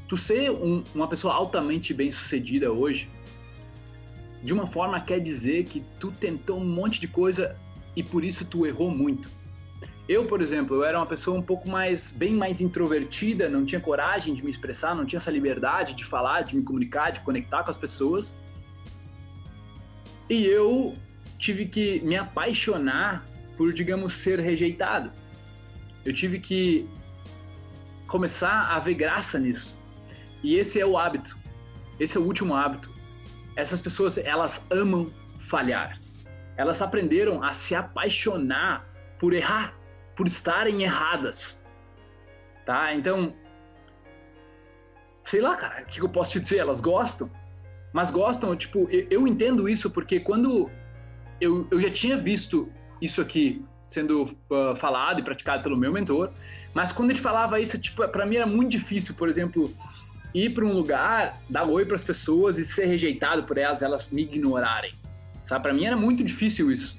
Tu 0.07 0.15
ser 0.15 0.49
um, 0.49 0.83
uma 0.93 1.07
pessoa 1.07 1.33
altamente 1.33 1.93
bem 1.93 2.11
sucedida 2.11 2.71
hoje, 2.71 3.09
de 4.41 4.53
uma 4.53 4.65
forma 4.65 4.99
quer 5.01 5.19
dizer 5.19 5.65
que 5.65 5.83
tu 5.99 6.11
tentou 6.11 6.57
um 6.57 6.65
monte 6.65 7.01
de 7.01 7.07
coisa 7.07 7.57
e 7.95 8.03
por 8.03 8.23
isso 8.23 8.45
tu 8.45 8.65
errou 8.65 8.89
muito. 8.89 9.27
Eu, 10.07 10.25
por 10.25 10.39
exemplo, 10.39 10.75
eu 10.75 10.83
era 10.83 10.99
uma 10.99 11.07
pessoa 11.07 11.37
um 11.37 11.41
pouco 11.41 11.67
mais, 11.67 12.11
bem 12.11 12.31
mais 12.31 12.61
introvertida, 12.61 13.49
não 13.49 13.65
tinha 13.65 13.81
coragem 13.81 14.35
de 14.35 14.43
me 14.43 14.51
expressar, 14.51 14.95
não 14.95 15.03
tinha 15.03 15.17
essa 15.17 15.31
liberdade 15.31 15.95
de 15.95 16.05
falar, 16.05 16.43
de 16.43 16.55
me 16.55 16.61
comunicar, 16.61 17.09
de 17.09 17.21
conectar 17.21 17.63
com 17.63 17.71
as 17.71 17.77
pessoas. 17.77 18.37
E 20.29 20.45
eu 20.45 20.95
tive 21.39 21.65
que 21.65 21.99
me 22.01 22.15
apaixonar 22.15 23.25
por, 23.57 23.73
digamos, 23.73 24.13
ser 24.13 24.39
rejeitado. 24.39 25.11
Eu 26.03 26.13
tive 26.13 26.39
que 26.39 26.87
começar 28.07 28.69
a 28.71 28.79
ver 28.79 28.93
graça 28.93 29.39
nisso. 29.39 29.77
E 30.43 30.55
esse 30.55 30.79
é 30.79 30.85
o 30.85 30.97
hábito. 30.97 31.37
Esse 31.99 32.17
é 32.17 32.19
o 32.19 32.23
último 32.23 32.53
hábito. 32.53 32.89
Essas 33.55 33.81
pessoas, 33.81 34.17
elas 34.17 34.65
amam 34.69 35.11
falhar. 35.39 35.99
Elas 36.57 36.81
aprenderam 36.81 37.43
a 37.43 37.53
se 37.53 37.73
apaixonar 37.73 38.87
por 39.17 39.33
errar 39.33 39.75
por 40.15 40.27
estarem 40.27 40.81
erradas. 40.81 41.61
Tá? 42.65 42.95
Então, 42.95 43.35
sei 45.23 45.41
lá, 45.41 45.55
cara, 45.55 45.83
o 45.83 45.85
que 45.85 46.01
eu 46.01 46.09
posso 46.09 46.31
te 46.33 46.39
dizer? 46.39 46.57
Elas 46.57 46.79
gostam, 46.79 47.29
mas 47.93 48.09
gostam, 48.09 48.55
tipo, 48.55 48.87
eu, 48.89 49.07
eu 49.09 49.27
entendo 49.27 49.69
isso 49.69 49.91
porque 49.91 50.19
quando 50.19 50.71
eu, 51.39 51.67
eu 51.69 51.79
já 51.81 51.89
tinha 51.89 52.17
visto 52.17 52.71
isso 53.01 53.21
aqui 53.21 53.63
sendo 53.83 54.23
uh, 54.23 54.75
falado 54.75 55.19
e 55.19 55.23
praticado 55.23 55.63
pelo 55.63 55.77
meu 55.77 55.91
mentor, 55.91 56.31
mas 56.73 56.91
quando 56.91 57.11
ele 57.11 57.19
falava 57.19 57.59
isso, 57.59 57.77
tipo, 57.77 58.07
para 58.07 58.25
mim 58.25 58.37
era 58.37 58.47
muito 58.47 58.71
difícil, 58.71 59.13
por 59.15 59.29
exemplo, 59.29 59.71
ir 60.33 60.53
para 60.53 60.65
um 60.65 60.73
lugar, 60.73 61.39
dar 61.49 61.63
oi 61.65 61.85
para 61.85 61.95
as 61.95 62.03
pessoas 62.03 62.57
e 62.57 62.65
ser 62.65 62.85
rejeitado 62.85 63.43
por 63.43 63.57
elas, 63.57 63.81
elas 63.81 64.09
me 64.09 64.23
ignorarem. 64.23 64.93
Sabe, 65.43 65.63
para 65.63 65.73
mim 65.73 65.85
era 65.85 65.95
muito 65.95 66.23
difícil 66.23 66.71
isso. 66.71 66.97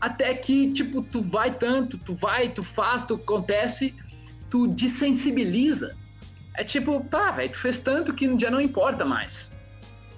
Até 0.00 0.34
que, 0.34 0.70
tipo, 0.72 1.00
tu 1.00 1.22
vai 1.22 1.54
tanto, 1.54 1.96
tu 1.96 2.14
vai, 2.14 2.48
tu 2.48 2.62
faz, 2.62 3.06
tu 3.06 3.14
acontece, 3.14 3.94
tu 4.50 4.66
desensibiliza. 4.66 5.96
É 6.54 6.64
tipo, 6.64 7.02
pá, 7.04 7.30
velho, 7.30 7.50
tu 7.50 7.58
fez 7.58 7.80
tanto 7.80 8.12
que 8.12 8.38
já 8.38 8.50
não 8.50 8.60
importa 8.60 9.04
mais. 9.04 9.52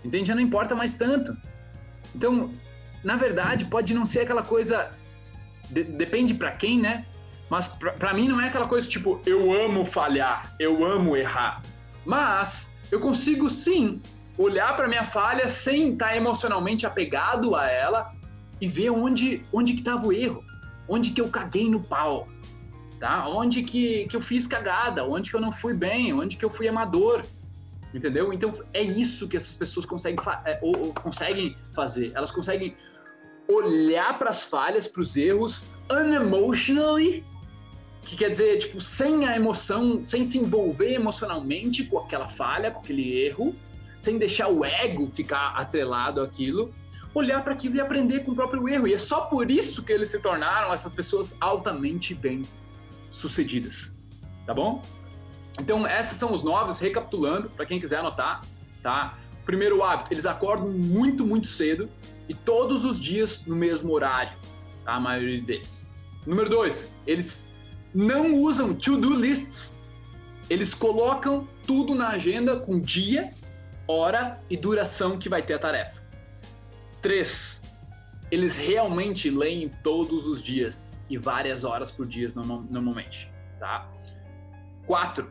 Entende? 0.03 0.29
Já 0.29 0.35
não 0.35 0.43
importa 0.43 0.75
mais 0.75 0.97
tanto. 0.97 1.37
Então, 2.15 2.51
na 3.05 3.17
verdade, 3.17 3.67
pode 3.67 3.93
não 3.95 4.05
ser 4.05 4.21
aquela 4.21 4.43
coisa. 4.43 4.91
De, 5.71 5.85
depende 5.85 6.35
para 6.35 6.51
quem, 6.53 6.81
né? 6.81 7.05
Mas 7.51 7.69
para 7.69 8.13
mim 8.15 8.27
não 8.27 8.41
é 8.41 8.49
aquela 8.49 8.67
coisa 8.67 8.89
tipo, 8.89 9.21
eu 9.27 9.53
amo 9.53 9.85
falhar, 9.85 10.55
eu 10.59 10.85
amo 10.85 11.17
errar. 11.17 11.63
Mas 12.05 12.75
eu 12.91 12.99
consigo 12.99 13.51
sim 13.51 14.01
olhar 14.37 14.75
para 14.75 14.89
minha 14.89 15.05
falha 15.05 15.49
sem 15.49 15.93
estar 15.93 16.09
tá 16.09 16.17
emocionalmente 16.17 16.87
apegado 16.87 17.55
a 17.55 17.69
ela 17.69 18.13
e 18.61 18.67
ver 18.67 18.91
onde, 18.91 19.43
onde 19.53 19.75
que 19.75 19.81
estava 19.81 20.07
o 20.07 20.13
erro, 20.13 20.43
onde 20.89 21.11
que 21.11 21.21
eu 21.21 21.29
caguei 21.29 21.69
no 21.69 21.81
pau, 21.81 22.29
tá? 22.99 23.29
Onde 23.29 23.63
que, 23.63 24.07
que 24.09 24.17
eu 24.17 24.21
fiz 24.21 24.47
cagada, 24.47 25.05
onde 25.05 25.31
que 25.31 25.37
eu 25.37 25.41
não 25.41 25.53
fui 25.53 25.75
bem, 25.75 26.13
onde 26.13 26.37
que 26.37 26.45
eu 26.45 26.51
fui 26.51 26.67
amador, 26.67 27.23
entendeu? 27.93 28.33
Então 28.33 28.53
é 28.73 28.83
isso 28.83 29.29
que 29.29 29.37
essas 29.37 29.55
pessoas 29.55 29.85
conseguem, 29.87 30.19
fa 30.23 30.43
é, 30.45 30.59
ou, 30.63 30.77
ou 30.87 30.95
conseguem 30.95 31.57
fazer. 31.73 32.11
Elas 32.15 32.31
conseguem 32.31 32.75
olhar 33.49 34.19
para 34.19 34.31
as 34.31 34.43
falhas, 34.43 34.89
para 34.89 35.03
os 35.03 35.17
erros, 35.17 35.67
unemotionally, 35.91 37.25
que 38.03 38.17
quer 38.17 38.31
dizer, 38.31 38.59
tipo, 38.59 38.81
sem 38.81 39.27
a 39.27 39.35
emoção, 39.35 40.03
sem 40.03 40.25
se 40.25 40.39
envolver 40.39 40.93
emocionalmente 40.93 41.85
com 41.85 41.99
aquela 41.99 42.29
falha, 42.29 42.71
com 42.71 42.81
aquele 42.81 43.19
erro, 43.19 43.55
sem 43.99 44.19
deixar 44.19 44.49
o 44.49 44.65
ego 44.65 45.09
ficar 45.09 45.55
atrelado 45.57 46.21
àquilo, 46.21 46.73
olhar 47.15 47.43
para 47.43 47.55
aquilo 47.55 47.77
e 47.77 47.81
aprender 47.81 48.21
com 48.21 48.33
o 48.33 48.35
próprio 48.35 48.69
erro. 48.69 48.87
E 48.87 48.95
é 48.95 48.99
só 48.99 49.23
por 49.23 49.51
isso 49.51 49.83
que 49.83 49.93
eles 49.93 50.11
se 50.11 50.19
tornaram 50.19 50.73
essas 50.73 50.93
pessoas 50.93 51.37
altamente 51.41 52.15
bem 52.15 52.43
sucedidas. 53.11 53.93
Tá 54.45 54.53
bom? 54.53 54.83
Então, 55.59 55.87
esses 55.87 56.19
são 56.19 56.33
os 56.33 56.43
novos, 56.43 56.81
recapitulando, 56.81 57.49
para 57.49 57.65
quem 57.65 57.81
quiser 57.81 57.99
anotar, 57.99 58.43
tá? 58.83 59.17
Primeiro 59.47 59.83
hábito, 59.83 60.13
eles 60.13 60.27
acordam 60.27 60.69
muito, 60.69 61.25
muito 61.25 61.47
cedo 61.47 61.89
e 62.29 62.35
todos 62.35 62.85
os 62.85 63.01
dias 63.01 63.45
no 63.47 63.57
mesmo 63.57 63.93
horário, 63.93 64.37
tá? 64.85 64.95
a 64.95 65.01
maioria 65.01 65.41
deles. 65.43 65.89
Número 66.27 66.49
dois, 66.49 66.93
eles 67.07 67.55
não 67.95 68.33
usam 68.33 68.75
to-do 68.75 69.15
lists. 69.15 69.77
Eles 70.49 70.75
colocam 70.75 71.47
tudo 71.67 71.95
na 71.95 72.09
agenda 72.09 72.57
com 72.57 72.79
dia, 72.79 73.33
hora 73.87 74.43
e 74.51 74.57
duração 74.57 75.19
que 75.19 75.29
vai 75.29 75.43
ter 75.43 75.55
a 75.55 75.59
tarefa. 75.59 76.03
Três, 77.01 77.63
eles 78.31 78.57
realmente 78.57 79.31
leem 79.31 79.71
todos 79.83 80.27
os 80.27 80.43
dias 80.43 80.93
e 81.09 81.17
várias 81.17 81.65
horas 81.65 81.91
por 81.91 82.07
dia 82.07 82.29
normalmente, 82.35 83.31
tá? 83.59 83.91
Quatro, 84.87 85.31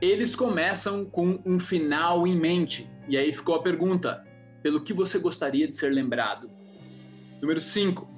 eles 0.00 0.34
começam 0.34 1.04
com 1.04 1.40
um 1.44 1.58
final 1.58 2.26
em 2.26 2.36
mente. 2.36 2.90
E 3.08 3.16
aí 3.16 3.32
ficou 3.32 3.54
a 3.54 3.62
pergunta: 3.62 4.24
pelo 4.62 4.80
que 4.82 4.92
você 4.92 5.18
gostaria 5.18 5.66
de 5.66 5.74
ser 5.74 5.90
lembrado? 5.92 6.50
Número 7.40 7.60
cinco, 7.60 8.08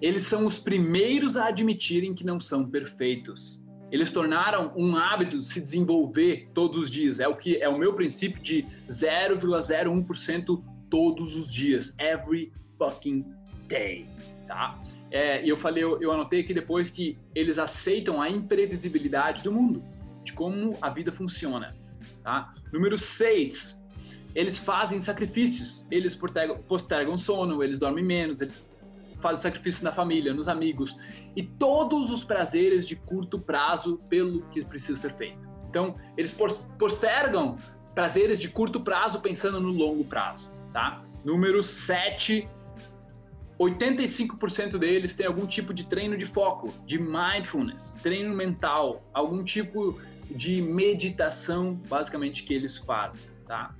eles 0.00 0.24
são 0.24 0.46
os 0.46 0.58
primeiros 0.58 1.36
a 1.36 1.46
admitirem 1.46 2.14
que 2.14 2.24
não 2.24 2.40
são 2.40 2.68
perfeitos. 2.68 3.62
Eles 3.90 4.12
tornaram 4.12 4.72
um 4.76 4.96
hábito 4.96 5.42
se 5.42 5.60
desenvolver 5.60 6.50
todos 6.54 6.78
os 6.78 6.90
dias. 6.90 7.18
É 7.18 7.26
o 7.26 7.36
que 7.36 7.56
é 7.56 7.68
o 7.68 7.78
meu 7.78 7.94
princípio 7.94 8.40
de 8.40 8.64
0,01% 8.88 10.62
todos 10.88 11.36
os 11.36 11.52
dias, 11.52 11.94
every 11.98 12.52
fucking 12.78 13.24
day, 13.66 14.06
tá? 14.46 14.80
É, 15.10 15.44
e 15.44 15.48
eu 15.48 15.56
falei, 15.56 15.82
eu, 15.82 16.00
eu 16.00 16.12
anotei 16.12 16.40
aqui 16.40 16.54
depois 16.54 16.88
que 16.88 17.18
eles 17.34 17.58
aceitam 17.58 18.22
a 18.22 18.30
imprevisibilidade 18.30 19.42
do 19.42 19.52
mundo, 19.52 19.82
de 20.24 20.32
como 20.32 20.76
a 20.80 20.90
vida 20.90 21.10
funciona, 21.10 21.76
tá? 22.22 22.52
Número 22.72 22.96
6, 22.96 23.79
eles 24.34 24.58
fazem 24.58 25.00
sacrifícios, 25.00 25.86
eles 25.90 26.18
postergam 26.68 27.16
sono, 27.16 27.62
eles 27.62 27.78
dormem 27.78 28.04
menos, 28.04 28.40
eles 28.40 28.64
fazem 29.20 29.42
sacrifícios 29.42 29.82
na 29.82 29.92
família, 29.92 30.32
nos 30.32 30.48
amigos 30.48 30.96
e 31.36 31.42
todos 31.42 32.10
os 32.10 32.24
prazeres 32.24 32.86
de 32.86 32.96
curto 32.96 33.38
prazo 33.38 33.98
pelo 34.08 34.42
que 34.48 34.64
precisa 34.64 34.98
ser 34.98 35.12
feito. 35.12 35.48
Então, 35.68 35.96
eles 36.16 36.36
postergam 36.78 37.56
prazeres 37.94 38.38
de 38.38 38.48
curto 38.48 38.80
prazo 38.80 39.20
pensando 39.20 39.60
no 39.60 39.70
longo 39.70 40.04
prazo 40.04 40.50
tá? 40.72 41.02
Número 41.24 41.62
7, 41.62 42.48
85% 43.58 44.78
deles 44.78 45.14
tem 45.14 45.26
algum 45.26 45.46
tipo 45.46 45.74
de 45.74 45.84
treino 45.84 46.16
de 46.16 46.24
foco, 46.24 46.72
de 46.86 46.98
mindfulness, 46.98 47.94
treino 48.02 48.34
mental, 48.34 49.02
algum 49.12 49.44
tipo 49.44 50.00
de 50.30 50.62
meditação, 50.62 51.74
basicamente, 51.88 52.44
que 52.44 52.54
eles 52.54 52.78
fazem, 52.78 53.20
tá? 53.46 53.74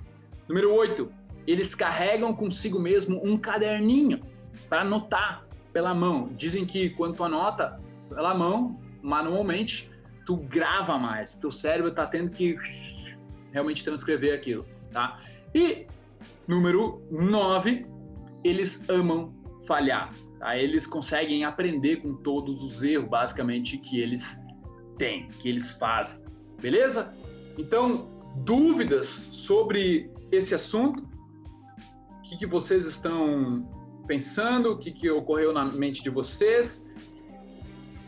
Número 0.47 0.73
8, 0.73 1.11
eles 1.47 1.73
carregam 1.75 2.33
consigo 2.33 2.79
mesmo 2.79 3.21
um 3.23 3.37
caderninho. 3.37 4.21
para 4.67 4.81
anotar 4.81 5.45
pela 5.71 5.93
mão. 5.93 6.29
Dizem 6.35 6.65
que 6.65 6.89
quando 6.89 7.15
tu 7.15 7.23
anota 7.23 7.79
pela 8.09 8.33
mão, 8.33 8.79
manualmente, 9.01 9.89
tu 10.25 10.35
grava 10.35 10.97
mais. 10.97 11.35
Teu 11.35 11.51
cérebro 11.51 11.91
tá 11.91 12.05
tendo 12.05 12.29
que 12.29 12.57
realmente 13.51 13.83
transcrever 13.83 14.33
aquilo, 14.33 14.65
tá? 14.91 15.19
E 15.53 15.87
número 16.47 17.01
9, 17.09 17.85
eles 18.43 18.87
amam 18.89 19.33
falhar. 19.65 20.13
Tá? 20.39 20.57
Eles 20.57 20.85
conseguem 20.87 21.43
aprender 21.43 21.97
com 21.97 22.13
todos 22.15 22.63
os 22.63 22.83
erros, 22.83 23.09
basicamente, 23.09 23.77
que 23.77 23.99
eles 23.99 24.43
têm, 24.97 25.29
que 25.29 25.49
eles 25.49 25.71
fazem. 25.71 26.23
Beleza? 26.61 27.13
Então, 27.57 28.07
dúvidas 28.37 29.07
sobre 29.07 30.10
esse 30.31 30.55
assunto? 30.55 31.03
O 32.17 32.21
que, 32.21 32.37
que 32.37 32.45
vocês 32.45 32.85
estão 32.85 33.67
pensando? 34.07 34.71
O 34.71 34.77
que, 34.77 34.91
que 34.91 35.09
ocorreu 35.09 35.53
na 35.53 35.65
mente 35.65 36.01
de 36.01 36.09
vocês? 36.09 36.87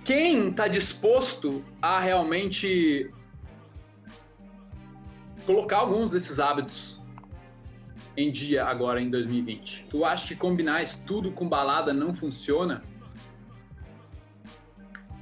Quem 0.04 0.50
está 0.50 0.68
disposto 0.68 1.64
a 1.82 2.00
realmente 2.00 3.10
colocar 5.46 5.78
alguns 5.78 6.12
desses 6.12 6.40
hábitos 6.40 7.02
em 8.16 8.32
dia 8.32 8.66
agora 8.66 9.02
em 9.02 9.10
2020? 9.10 9.88
Tu 9.90 10.06
acha 10.06 10.28
que 10.28 10.36
combinar 10.36 10.82
estudo 10.82 11.32
com 11.32 11.48
balada 11.48 11.94
não 11.94 12.14
funciona? 12.14 12.84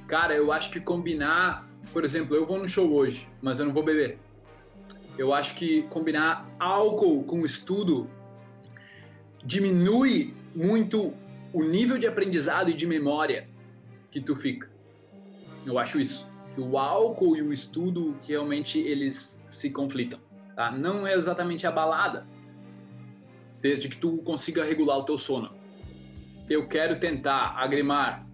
Cara, 0.06 0.34
eu 0.34 0.52
acho 0.52 0.70
que 0.70 0.80
combinar, 0.80 1.66
por 1.92 2.04
exemplo, 2.04 2.36
eu 2.36 2.46
vou 2.46 2.58
no 2.58 2.68
show 2.68 2.92
hoje, 2.92 3.28
mas 3.40 3.58
eu 3.58 3.66
não 3.66 3.72
vou 3.72 3.82
beber. 3.82 4.18
Eu 5.18 5.32
acho 5.32 5.54
que 5.54 5.82
combinar 5.84 6.48
álcool 6.58 7.22
com 7.24 7.44
estudo 7.44 8.08
diminui 9.44 10.34
muito 10.54 11.12
o 11.52 11.62
nível 11.62 11.98
de 11.98 12.06
aprendizado 12.06 12.70
e 12.70 12.74
de 12.74 12.86
memória 12.86 13.48
que 14.10 14.20
tu 14.20 14.34
fica. 14.34 14.70
Eu 15.66 15.78
acho 15.78 16.00
isso. 16.00 16.26
Que 16.54 16.60
o 16.60 16.78
álcool 16.78 17.36
e 17.36 17.42
o 17.42 17.52
estudo 17.52 18.16
que 18.22 18.32
realmente 18.32 18.78
eles 18.78 19.42
se 19.48 19.70
conflitam. 19.70 20.20
Tá? 20.54 20.70
Não 20.70 21.06
é 21.06 21.14
exatamente 21.14 21.66
a 21.66 21.70
balada, 21.70 22.26
desde 23.60 23.88
que 23.88 23.96
tu 23.96 24.18
consiga 24.18 24.64
regular 24.64 24.98
o 24.98 25.04
teu 25.04 25.16
sono. 25.16 25.54
Eu 26.48 26.68
quero 26.68 26.98
tentar 26.98 27.56
agrimar. 27.56 28.26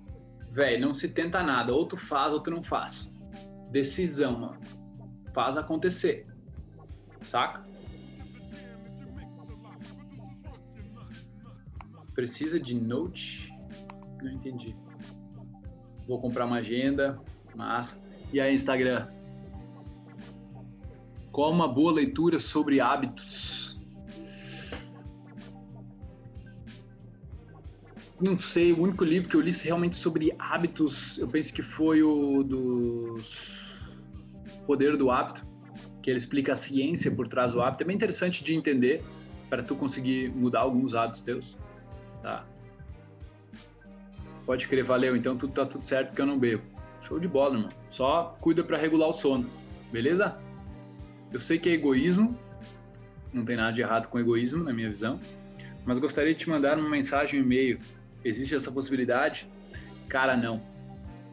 Velho, 0.51 0.81
não 0.81 0.95
se 0.95 1.09
tenta 1.09 1.43
nada. 1.43 1.73
Ou 1.73 1.87
tu 1.87 1.97
faz 1.97 2.33
ou 2.33 2.41
tu 2.41 2.51
não 2.51 2.63
faz. 2.63 3.15
Decisão, 3.71 4.39
mano. 4.39 4.61
Faz 5.33 5.57
acontecer. 5.57 6.27
Saca? 7.29 7.63
Precisa 12.15 12.59
de 12.59 12.75
note? 12.75 13.53
Não 14.23 14.33
entendi. 14.33 14.75
Vou 16.07 16.19
comprar 16.19 16.47
uma 16.47 16.57
agenda. 16.57 17.21
Massa. 17.55 18.03
E 18.33 18.41
aí, 18.41 18.55
Instagram? 18.55 19.09
Qual 21.31 21.53
uma 21.53 21.69
boa 21.69 21.93
leitura 21.93 22.41
sobre 22.41 22.81
hábitos? 22.81 23.79
Não 28.19 28.39
sei, 28.39 28.73
o 28.73 28.81
único 28.81 29.05
livro 29.05 29.29
que 29.29 29.37
eu 29.37 29.41
li 29.43 29.53
realmente 29.53 29.97
sobre 29.97 30.35
hábitos, 30.39 31.19
eu 31.19 31.29
penso 31.29 31.53
que 31.53 31.63
foi 31.63 32.03
o 32.03 32.43
dos 32.43 33.87
Poder 34.67 34.97
do 34.97 35.11
Hábito, 35.11 35.47
que 36.09 36.13
ele 36.13 36.17
explica 36.17 36.55
a 36.55 36.57
ciência 36.57 37.11
por 37.11 37.29
trás 37.29 37.53
do 37.53 37.61
hábito. 37.61 37.83
É 37.83 37.87
bem 37.87 37.95
interessante 37.95 38.43
de 38.43 38.55
entender 38.55 39.05
para 39.51 39.63
tu 39.63 39.77
conseguir 39.77 40.31
mudar 40.31 40.61
alguns 40.61 40.95
hábitos 40.95 41.21
teus, 41.21 41.55
tá? 42.23 42.47
Pode 44.47 44.67
crer, 44.67 44.83
valeu. 44.83 45.15
Então 45.15 45.37
tudo 45.37 45.53
tá 45.53 45.67
tudo 45.67 45.85
certo 45.85 46.09
porque 46.09 46.23
eu 46.23 46.27
não 46.27 46.39
bebo. 46.39 46.63
Show 47.03 47.21
de 47.21 47.29
bola, 47.29 47.57
irmão. 47.57 47.71
Só 47.91 48.39
cuida 48.41 48.65
para 48.65 48.79
regular 48.79 49.11
o 49.11 49.13
sono, 49.13 49.51
beleza? 49.93 50.39
Eu 51.31 51.41
sei 51.41 51.59
que 51.59 51.69
é 51.69 51.73
egoísmo, 51.75 52.39
não 53.31 53.45
tem 53.45 53.57
nada 53.57 53.73
de 53.73 53.83
errado 53.83 54.09
com 54.09 54.19
egoísmo, 54.19 54.65
na 54.65 54.73
minha 54.73 54.89
visão, 54.89 55.21
mas 55.85 55.99
gostaria 55.99 56.33
de 56.33 56.39
te 56.39 56.49
mandar 56.49 56.79
uma 56.79 56.89
mensagem, 56.89 57.39
um 57.39 57.43
e-mail. 57.43 57.81
Existe 58.25 58.55
essa 58.55 58.73
possibilidade? 58.73 59.47
Cara, 60.09 60.39
não. 60.39 60.63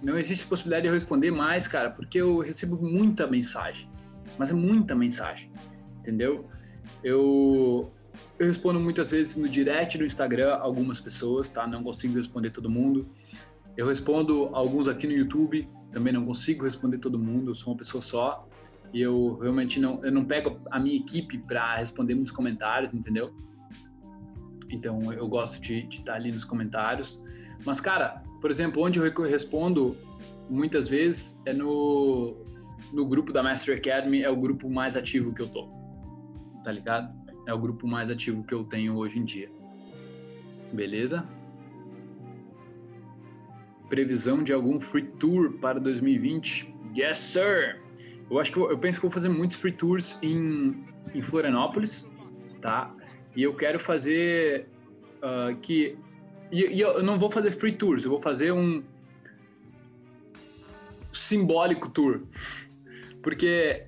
Não 0.03 0.17
existe 0.17 0.45
possibilidade 0.45 0.81
de 0.81 0.89
eu 0.89 0.93
responder 0.93 1.31
mais, 1.31 1.65
cara, 1.65 1.89
porque 1.89 2.19
eu 2.19 2.39
recebo 2.39 2.75
muita 2.75 3.25
mensagem, 3.25 3.89
mas 4.38 4.52
é 4.52 4.54
muita 4.54 4.95
mensagem, 4.95 5.52
entendeu? 6.00 6.50
Eu, 7.04 7.91
eu 8.38 8.48
respondo 8.48 8.80
muitas 8.80 9.12
vezes 9.12 9.38
no 9.38 9.48
direct 9.48 9.98
do 9.98 10.06
Instagram 10.06 10.56
algumas 10.56 11.00
pessoas, 11.00 11.50
tá? 11.50 11.67
Não 11.67 11.84
consigo 11.84 12.15
responder 12.15 12.52
todo 12.52 12.69
mundo. 12.69 13.10
Eu 13.78 13.88
respondo 13.88 14.50
alguns 14.54 14.88
aqui 14.88 15.06
no 15.06 15.13
YouTube, 15.13 15.67
também 15.91 16.13
não 16.13 16.26
consigo 16.26 16.63
responder 16.63 16.98
todo 16.98 17.19
mundo, 17.19 17.52
eu 17.52 17.56
sou 17.56 17.74
uma 17.74 17.78
pessoa 17.78 18.02
só 18.02 18.48
e 18.93 19.02
eu 19.02 19.38
realmente 19.41 19.80
não, 19.80 20.04
eu 20.06 20.12
não 20.12 20.24
pego 20.24 20.60
a 20.71 20.80
minha 20.80 20.95
equipe 20.95 21.38
para 21.38 21.76
responder 21.76 22.15
muitos 22.15 22.32
comentários, 22.32 22.93
entendeu? 22.93 23.36
Então 24.69 25.12
eu 25.12 25.28
gosto 25.28 25.62
de, 25.62 25.88
estar 25.89 26.13
ali 26.13 26.32
nos 26.32 26.43
comentários. 26.43 27.24
Mas, 27.65 27.82
cara, 27.82 28.24
por 28.39 28.50
exemplo, 28.50 28.82
onde 28.82 29.00
eu 29.00 29.24
respondo 29.24 29.98
muitas 30.50 30.88
vezes 30.88 31.41
é 31.45 31.54
no, 31.54 32.44
no 32.93 33.06
grupo 33.06 33.32
da 33.32 33.43
Master 33.43 33.78
Academy, 33.78 34.21
é 34.21 34.30
o 34.30 34.36
grupo 34.36 34.69
mais 34.69 34.95
ativo 34.95 35.34
que 35.34 35.41
eu 35.41 35.48
tô. 35.48 35.67
Tá 36.63 36.71
ligado? 36.71 37.13
É 37.48 37.54
o 37.54 37.60
grupo 37.60 37.88
mais 37.88 38.10
ativo 38.10 38.43
que 38.43 38.54
eu 38.54 38.63
tenho 38.63 38.95
hoje 38.95 39.19
em 39.19 39.24
dia. 39.24 39.50
Beleza? 40.74 41.28
Previsão 43.89 44.43
de 44.43 44.52
algum 44.52 44.80
free 44.80 45.04
tour 45.04 45.54
para 45.60 45.80
2020? 45.80 46.74
Yes, 46.98 47.19
sir! 47.19 47.82
Eu 48.30 48.39
acho 48.39 48.52
que 48.52 48.58
eu, 48.58 48.71
eu, 48.71 48.78
penso 48.78 49.00
que 49.00 49.04
vou 49.04 49.12
fazer 49.12 49.30
muitos 49.30 49.56
free 49.56 49.71
tours 49.71 50.17
em, 50.21 50.84
em 51.13 51.21
Florianópolis, 51.21 52.10
tá? 52.62 52.91
E 53.36 53.43
eu 53.43 53.54
quero 53.54 53.80
fazer 53.80 54.67
uh, 55.17 55.56
que 55.58 55.98
e, 56.52 56.78
e, 56.78 56.82
eu 56.82 57.04
não 57.04 57.19
vou 57.19 57.30
fazer 57.30 57.52
free 57.52 57.74
tours, 57.74 58.04
eu 58.04 58.10
vou 58.10 58.19
fazer 58.19 58.52
um 58.52 58.84
simbólico 61.12 61.89
tour, 61.89 62.24
porque 63.25 63.88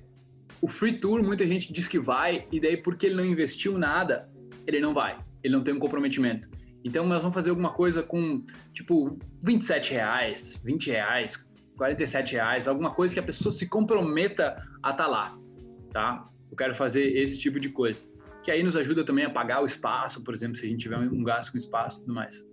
o 0.60 0.66
free 0.66 0.94
tour 0.94 1.22
muita 1.22 1.46
gente 1.46 1.72
diz 1.72 1.86
que 1.86 2.00
vai 2.00 2.48
e 2.50 2.58
daí 2.60 2.76
porque 2.76 3.06
ele 3.06 3.14
não 3.14 3.24
investiu 3.24 3.78
nada 3.78 4.28
ele 4.66 4.80
não 4.80 4.92
vai, 4.92 5.16
ele 5.42 5.54
não 5.54 5.62
tem 5.62 5.72
um 5.72 5.78
comprometimento. 5.78 6.48
Então 6.84 7.06
nós 7.06 7.22
vamos 7.22 7.34
fazer 7.34 7.50
alguma 7.50 7.72
coisa 7.72 8.02
com 8.02 8.44
tipo 8.72 9.16
27 9.42 9.92
reais, 9.92 10.60
20 10.62 10.90
reais, 10.90 11.46
47 11.76 12.32
reais, 12.34 12.68
alguma 12.68 12.90
coisa 12.90 13.14
que 13.14 13.20
a 13.20 13.22
pessoa 13.22 13.52
se 13.52 13.66
comprometa 13.68 14.56
a 14.82 14.90
estar 14.90 15.04
tá 15.04 15.06
lá, 15.06 15.38
tá? 15.90 16.24
Eu 16.50 16.56
quero 16.56 16.74
fazer 16.74 17.16
esse 17.16 17.38
tipo 17.38 17.60
de 17.60 17.68
coisa. 17.68 18.06
Que 18.42 18.50
aí 18.50 18.62
nos 18.62 18.76
ajuda 18.76 19.04
também 19.04 19.24
a 19.24 19.30
pagar 19.30 19.62
o 19.62 19.66
espaço, 19.66 20.22
por 20.24 20.34
exemplo, 20.34 20.56
se 20.56 20.66
a 20.66 20.68
gente 20.68 20.80
tiver 20.80 20.98
um 20.98 21.22
gasto 21.22 21.52
com 21.52 21.58
espaço 21.58 21.98
e 21.98 22.00
tudo 22.00 22.14
mais. 22.14 22.44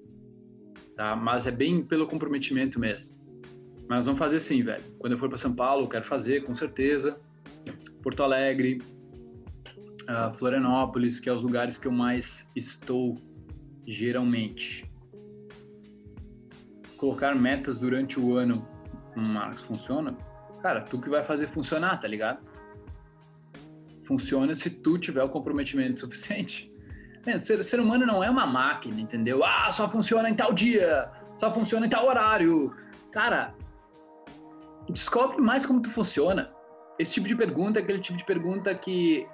Tá? 0.96 1.16
Mas 1.16 1.48
é 1.48 1.52
bem 1.52 1.84
pelo 1.84 2.08
comprometimento 2.08 2.80
mesmo. 2.80 3.25
Mas 3.88 3.98
nós 3.98 4.06
vamos 4.06 4.20
fazer 4.20 4.40
sim, 4.40 4.64
velho. 4.64 4.84
Quando 5.00 5.14
eu 5.14 5.20
for 5.20 5.30
para 5.30 5.38
São 5.38 5.54
Paulo, 5.54 5.84
eu 5.84 5.88
quero 5.88 6.06
fazer, 6.06 6.44
com 6.44 6.54
certeza. 6.56 7.20
Porto 8.02 8.24
Alegre, 8.24 8.82
uh, 10.04 10.34
Florianópolis, 10.36 11.20
que 11.20 11.30
é 11.30 11.34
os 11.34 11.42
lugares 11.42 11.78
que 11.78 11.88
eu 11.88 11.92
mais 11.92 12.48
estou 12.56 13.16
geralmente. 13.88 14.90
Colocar 16.98 17.36
metas 17.36 17.78
durante 17.78 18.20
o 18.20 18.36
ano 18.36 18.68
Marcos 19.16 19.62
funciona, 19.62 20.16
cara, 20.62 20.82
tu 20.82 21.00
que 21.00 21.10
vai 21.10 21.22
fazer 21.22 21.48
funcionar, 21.48 22.00
tá 22.00 22.08
ligado? 22.08 22.40
Funciona 24.04 24.54
se 24.56 24.70
tu 24.70 24.98
tiver 24.98 25.24
o 25.24 25.30
comprometimento 25.30 26.00
suficiente. 26.02 26.72
É, 27.26 27.40
ser, 27.40 27.64
ser 27.64 27.80
humano 27.80 28.06
não 28.06 28.24
é 28.24 28.30
uma 28.30 28.46
máquina, 28.46 29.00
entendeu? 29.00 29.44
Ah, 29.44 29.72
só 29.72 29.90
funciona 29.90 30.30
em 30.30 30.36
tal 30.36 30.54
dia, 30.54 31.10
só 31.38 31.52
funciona 31.52 31.86
em 31.86 31.90
tal 31.90 32.06
horário. 32.06 32.76
Cara, 33.12 33.56
descobre 34.90 35.42
mais 35.42 35.66
como 35.66 35.82
tu 35.82 35.90
funciona. 35.90 36.52
Esse 36.98 37.14
tipo 37.14 37.28
de 37.28 37.36
pergunta 37.36 37.80
é 37.80 37.84
aquele 37.84 38.00
tipo 38.00 38.18
de 38.18 38.26
pergunta 38.26 38.74
que 38.74 39.28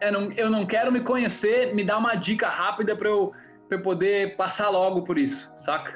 eu 0.00 0.12
não, 0.12 0.32
eu 0.32 0.50
não 0.50 0.66
quero 0.66 0.92
me 0.92 1.00
conhecer, 1.00 1.74
me 1.74 1.84
dá 1.84 1.98
uma 1.98 2.14
dica 2.14 2.48
rápida 2.48 2.96
para 2.96 3.08
eu, 3.08 3.32
pra 3.68 3.78
eu 3.78 3.82
poder 3.82 4.36
passar 4.36 4.68
logo 4.70 5.02
por 5.02 5.18
isso, 5.18 5.50
saca? 5.56 5.94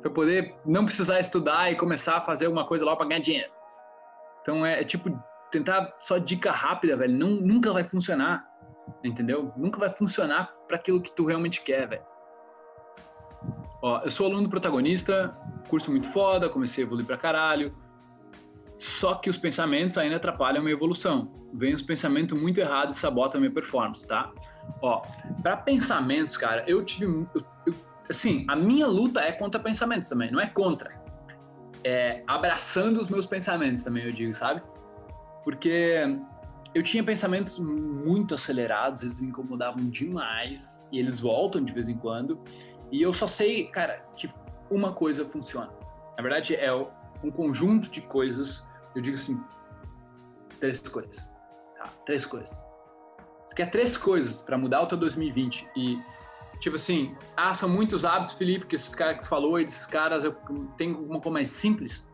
para 0.00 0.10
poder 0.10 0.54
não 0.64 0.84
precisar 0.84 1.20
estudar 1.20 1.70
e 1.70 1.76
começar 1.76 2.18
a 2.18 2.20
fazer 2.20 2.46
alguma 2.46 2.66
coisa 2.66 2.84
lá 2.84 2.96
para 2.96 3.06
ganhar 3.06 3.20
dinheiro. 3.20 3.50
Então 4.40 4.64
é, 4.64 4.80
é, 4.80 4.84
tipo 4.84 5.10
tentar 5.50 5.94
só 5.98 6.18
dica 6.18 6.50
rápida, 6.50 6.96
velho, 6.96 7.16
não, 7.16 7.30
nunca 7.30 7.72
vai 7.72 7.82
funcionar, 7.82 8.46
entendeu? 9.02 9.52
Nunca 9.56 9.78
vai 9.78 9.90
funcionar 9.90 10.52
para 10.66 10.76
aquilo 10.76 11.00
que 11.00 11.10
tu 11.10 11.24
realmente 11.24 11.62
quer, 11.62 11.88
velho. 11.88 12.02
Ó, 13.82 14.00
eu 14.04 14.10
sou 14.10 14.26
aluno 14.26 14.48
protagonista, 14.48 15.30
curso 15.68 15.90
muito 15.90 16.08
foda, 16.08 16.48
comecei 16.48 16.84
a 16.84 16.86
evoluir 16.86 17.06
pra 17.06 17.16
caralho. 17.16 17.74
Só 18.78 19.14
que 19.14 19.28
os 19.28 19.36
pensamentos 19.36 19.98
ainda 19.98 20.16
atrapalham 20.16 20.60
a 20.60 20.62
minha 20.62 20.74
evolução. 20.74 21.32
Vem 21.52 21.74
os 21.74 21.82
pensamentos 21.82 22.40
muito 22.40 22.58
errados 22.58 22.96
e 22.96 23.00
sabotam 23.00 23.38
a 23.38 23.40
minha 23.40 23.52
performance, 23.52 24.06
tá? 24.06 24.30
Ó, 24.80 25.02
para 25.42 25.56
pensamentos, 25.56 26.36
cara, 26.36 26.64
eu 26.66 26.84
tive 26.84 27.06
eu, 27.06 27.44
eu 27.66 27.74
assim, 28.08 28.44
a 28.48 28.56
minha 28.56 28.86
luta 28.86 29.20
é 29.20 29.32
contra 29.32 29.60
pensamentos 29.60 30.08
também, 30.08 30.30
não 30.30 30.40
é 30.40 30.46
contra. 30.46 30.98
É 31.84 32.22
abraçando 32.26 32.98
os 32.98 33.08
meus 33.08 33.26
pensamentos 33.26 33.82
também, 33.82 34.04
eu 34.04 34.12
digo, 34.12 34.34
sabe? 34.34 34.62
Porque 35.44 36.18
eu 36.74 36.82
tinha 36.82 37.02
pensamentos 37.02 37.58
muito 37.58 38.34
acelerados, 38.34 39.02
eles 39.02 39.20
me 39.20 39.28
incomodavam 39.28 39.88
demais, 39.88 40.86
e 40.92 40.98
eles 40.98 41.20
voltam 41.20 41.62
de 41.64 41.72
vez 41.72 41.88
em 41.88 41.96
quando, 41.96 42.40
e 42.90 43.00
eu 43.00 43.12
só 43.12 43.26
sei, 43.26 43.68
cara, 43.68 44.04
que 44.14 44.28
uma 44.70 44.92
coisa 44.92 45.26
funciona. 45.26 45.70
Na 46.16 46.22
verdade, 46.22 46.54
é 46.54 46.72
um 47.22 47.30
conjunto 47.30 47.90
de 47.90 48.00
coisas, 48.00 48.66
eu 48.98 49.02
digo 49.02 49.16
assim, 49.16 49.40
três 50.60 50.80
coisas. 50.80 51.26
Tá? 51.76 51.86
Três 52.04 52.26
coisas. 52.26 52.62
Tu 53.50 53.56
quer 53.56 53.70
três 53.70 53.96
coisas 53.96 54.42
para 54.42 54.58
mudar 54.58 54.82
o 54.82 54.86
teu 54.86 54.98
2020 54.98 55.68
e 55.76 56.00
Tipo 56.60 56.76
assim, 56.76 57.14
ah, 57.36 57.54
são 57.54 57.68
muitos 57.68 58.04
hábitos, 58.04 58.34
Felipe, 58.34 58.66
que 58.66 58.74
esses 58.74 58.94
caras 58.94 59.16
que 59.16 59.22
tu 59.22 59.28
falou, 59.28 59.58
esses 59.60 59.86
caras, 59.86 60.24
eu 60.24 60.32
tenho 60.76 60.96
alguma 60.96 61.20
coisa 61.20 61.34
mais 61.34 61.50
simples? 61.50 62.08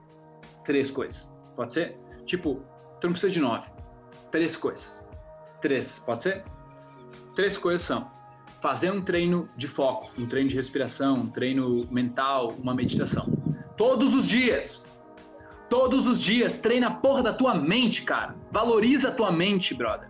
Três 0.64 0.90
coisas. 0.90 1.32
Pode 1.56 1.72
ser? 1.72 1.96
Tipo, 2.26 2.62
tu 3.00 3.06
não 3.06 3.12
precisa 3.12 3.32
de 3.32 3.40
nove. 3.40 3.70
Três 4.30 4.56
coisas. 4.56 5.02
Três, 5.62 5.98
pode 5.98 6.24
ser? 6.24 6.44
Três 7.34 7.56
coisas 7.56 7.82
são 7.82 8.10
fazer 8.60 8.90
um 8.90 9.00
treino 9.00 9.46
de 9.56 9.66
foco, 9.66 10.10
um 10.18 10.26
treino 10.26 10.48
de 10.48 10.56
respiração, 10.56 11.16
um 11.16 11.26
treino 11.26 11.86
mental, 11.90 12.50
uma 12.58 12.74
meditação. 12.74 13.26
Todos 13.76 14.14
os 14.14 14.26
dias. 14.26 14.86
Todos 15.74 16.06
os 16.06 16.22
dias. 16.22 16.56
Treina 16.56 16.86
a 16.86 16.90
porra 16.92 17.20
da 17.20 17.32
tua 17.32 17.52
mente, 17.52 18.02
cara. 18.02 18.36
Valoriza 18.52 19.08
a 19.08 19.10
tua 19.10 19.32
mente, 19.32 19.74
brother. 19.74 20.08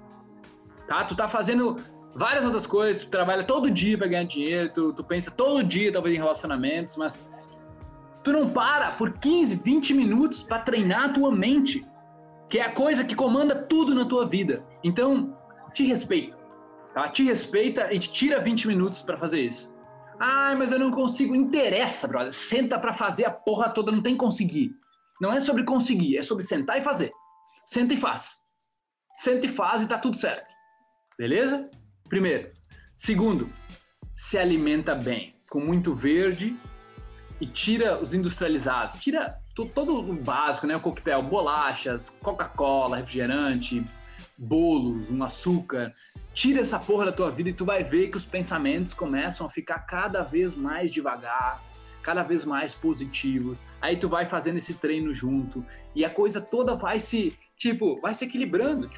Tá? 0.87 1.03
Tu 1.05 1.16
tá 1.16 1.27
fazendo 1.27 1.79
várias 2.14 2.44
outras 2.44 2.66
coisas, 2.66 3.03
tu 3.03 3.09
trabalha 3.09 3.42
todo 3.42 3.70
dia 3.70 3.96
para 3.96 4.07
ganhar 4.07 4.24
dinheiro, 4.24 4.70
tu, 4.74 4.92
tu 4.92 5.03
pensa 5.03 5.31
todo 5.31 5.64
dia 5.64 5.90
talvez 5.90 6.14
em 6.14 6.18
relacionamentos, 6.18 6.98
mas 6.98 7.31
tu 8.22 8.31
não 8.31 8.50
para 8.50 8.90
por 8.90 9.14
15, 9.14 9.57
20 9.57 9.94
minutos 9.94 10.42
para 10.42 10.59
treinar 10.59 11.05
a 11.05 11.09
tua 11.09 11.33
mente, 11.33 11.88
que 12.50 12.59
é 12.59 12.64
a 12.64 12.70
coisa 12.70 13.03
que 13.03 13.14
comanda 13.14 13.55
tudo 13.55 13.94
na 13.94 14.05
tua 14.05 14.27
vida. 14.27 14.62
Então, 14.85 15.35
te 15.72 15.83
respeita, 15.83 16.37
tá? 16.92 17.09
Te 17.09 17.24
respeita 17.24 17.90
e 17.90 17.98
te 17.98 18.12
tira 18.12 18.38
20 18.38 18.68
minutos 18.68 19.00
para 19.00 19.16
fazer 19.16 19.40
isso. 19.40 19.72
Ah, 20.20 20.55
mas 20.59 20.72
eu 20.72 20.79
não 20.79 20.90
consigo. 20.90 21.35
Interessa, 21.35 22.07
brother. 22.07 22.35
Senta 22.35 22.79
para 22.79 22.92
fazer 22.92 23.24
a 23.24 23.31
porra 23.31 23.70
toda, 23.70 23.90
não 23.90 24.03
tem 24.03 24.14
conseguir. 24.14 24.77
Não 25.25 25.33
é 25.33 25.41
sobre 25.41 25.65
conseguir, 25.65 26.19
é 26.19 26.23
sobre 26.23 26.45
sentar 26.45 26.77
e 26.77 26.83
fazer. 26.83 27.11
Senta 27.65 27.95
e 27.95 27.97
faz. 27.97 28.43
Senta 29.15 29.47
e 29.47 29.49
faz 29.49 29.81
e 29.81 29.87
tá 29.87 29.97
tudo 29.97 30.19
certo. 30.19 30.47
Beleza? 31.17 31.71
Primeiro. 32.11 32.53
Segundo, 32.95 33.49
se 34.15 34.37
alimenta 34.37 34.95
bem, 34.95 35.35
com 35.49 35.61
muito 35.61 35.95
verde 35.95 36.55
e 37.41 37.47
tira 37.47 37.99
os 37.99 38.13
industrializados. 38.13 39.01
Tira 39.01 39.41
todo 39.75 39.99
o 39.99 40.13
básico, 40.13 40.67
né? 40.67 40.77
O 40.77 40.81
coquetel, 40.81 41.23
bolachas, 41.23 42.11
Coca-Cola, 42.11 42.99
refrigerante, 42.99 43.83
bolos, 44.37 45.11
um 45.11 45.25
açúcar. 45.25 45.95
Tira 46.35 46.61
essa 46.61 46.79
porra 46.79 47.07
da 47.07 47.13
tua 47.13 47.31
vida 47.31 47.49
e 47.49 47.55
tu 47.55 47.65
vai 47.65 47.83
ver 47.83 48.11
que 48.11 48.19
os 48.19 48.27
pensamentos 48.27 48.93
começam 48.93 49.47
a 49.47 49.51
ficar 49.51 49.79
cada 49.87 50.23
vez 50.23 50.55
mais 50.55 50.91
devagar, 50.91 51.63
cada 52.05 52.23
vez 52.23 52.45
mais 52.45 52.75
positivos. 52.75 53.61
Aí 53.83 53.97
tu 53.97 54.09
vai 54.09 54.27
fazendo 54.27 54.59
esse 54.59 54.75
treino 54.75 55.12
junto 55.12 55.67
e 55.95 56.05
a 56.05 56.11
coisa 56.11 56.40
toda 56.40 56.77
vai 56.77 57.01
se, 57.01 57.37
tipo, 57.57 58.01
vai 58.01 58.14
se 58.14 58.27
equilibrando 58.27 58.88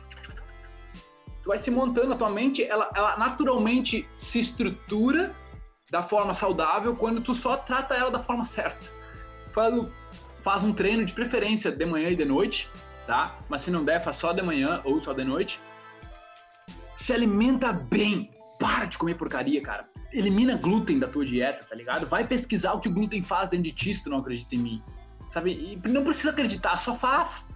tu 1.47 1.51
vai 1.51 1.59
se 1.59 1.71
montando 1.71 2.13
a 2.13 2.17
tua 2.17 2.29
mente, 2.29 2.65
ela, 2.65 2.91
ela 2.93 3.17
naturalmente 3.17 4.05
se 4.17 4.41
estrutura 4.41 5.33
da 5.89 6.03
forma 6.03 6.35
saudável 6.35 6.97
quando 6.97 7.21
tu 7.21 7.37
só 7.37 7.57
trata 7.57 7.95
ela 7.95 8.11
da 8.11 8.19
forma 8.19 8.45
certa. 8.45 8.91
Falo, 9.53 9.93
faz 10.43 10.65
um 10.65 10.73
treino 10.73 11.05
de 11.05 11.13
preferência 11.13 11.71
de 11.71 11.87
manhã 11.87 12.09
e 12.09 12.17
de 12.17 12.25
noite, 12.25 12.69
tá? 13.07 13.37
Mas 13.49 13.63
se 13.63 13.71
não 13.71 13.85
der, 13.85 14.03
faz 14.03 14.17
só 14.17 14.33
de 14.33 14.43
manhã 14.43 14.81
ou 14.85 15.01
só 15.01 15.13
de 15.13 15.23
noite. 15.23 15.61
Se 16.97 17.13
alimenta 17.13 17.73
bem. 17.73 18.29
Para 18.59 18.87
de 18.87 18.99
comer 18.99 19.15
porcaria, 19.15 19.63
cara. 19.63 19.89
Elimina 20.13 20.57
glúten 20.57 20.99
da 20.99 21.09
tua 21.09 21.25
dieta, 21.25 21.65
tá 21.65 21.75
ligado? 21.75 22.07
Vai 22.07 22.27
pesquisar 22.27 22.73
o 22.73 22.81
que 22.81 22.89
o 22.89 22.93
glúten 22.93 23.23
faz 23.23 23.49
dentro 23.49 23.65
de 23.65 23.73
ti 23.73 23.95
se 23.95 24.05
tu 24.05 24.11
não 24.11 24.19
acredita 24.19 24.55
em 24.55 24.59
mim. 24.59 24.83
Sabe? 25.29 25.79
E 25.85 25.89
não 25.89 26.05
precisa 26.05 26.31
acreditar, 26.31 26.79
só 26.79 26.95
faz. 26.95 27.51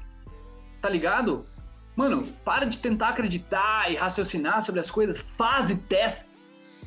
Tá 0.80 0.88
ligado? 0.88 1.46
Mano, 1.94 2.22
para 2.44 2.64
de 2.64 2.78
tentar 2.78 3.10
acreditar 3.10 3.90
e 3.90 3.94
raciocinar 3.94 4.62
sobre 4.62 4.80
as 4.80 4.90
coisas, 4.90 5.18
faz 5.18 5.70
e 5.70 5.76
testa. 5.76 6.30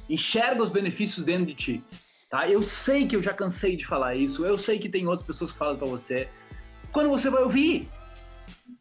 Enxerga 0.09 0.61
os 0.61 0.69
benefícios 0.69 1.25
dentro 1.25 1.45
de 1.45 1.53
ti. 1.53 1.83
Tá? 2.29 2.49
Eu 2.49 2.63
sei 2.63 3.07
que 3.07 3.15
eu 3.15 3.21
já 3.21 3.33
cansei 3.33 3.75
de 3.75 3.85
falar 3.85 4.15
isso, 4.15 4.45
eu 4.45 4.57
sei 4.57 4.79
que 4.79 4.89
tem 4.89 5.05
outras 5.07 5.25
pessoas 5.25 5.51
que 5.51 5.57
falam 5.57 5.77
para 5.77 5.87
você. 5.87 6.27
Quando 6.91 7.09
você 7.09 7.29
vai 7.29 7.43
ouvir? 7.43 7.87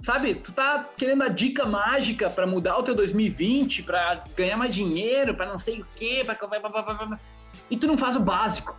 Sabe, 0.02 0.34
tu 0.34 0.52
tá 0.52 0.88
querendo 0.96 1.22
a 1.22 1.28
dica 1.28 1.64
mágica 1.64 2.28
para 2.28 2.46
mudar 2.46 2.76
o 2.76 2.82
teu 2.82 2.94
2020, 2.94 3.84
para 3.84 4.24
ganhar 4.36 4.56
mais 4.56 4.74
dinheiro, 4.74 5.34
para 5.34 5.46
não 5.46 5.56
sei 5.56 5.80
o 5.80 5.86
quê, 5.96 6.22
pra... 6.26 6.36
e 7.70 7.76
tu 7.76 7.86
não 7.86 7.96
faz 7.96 8.16
o 8.16 8.20
básico. 8.20 8.76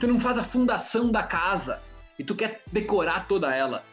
Tu 0.00 0.06
não 0.06 0.18
faz 0.18 0.38
a 0.38 0.42
fundação 0.42 1.12
da 1.12 1.22
casa 1.22 1.80
e 2.18 2.24
tu 2.24 2.34
quer 2.34 2.62
decorar 2.72 3.28
toda 3.28 3.54
ela 3.54 3.84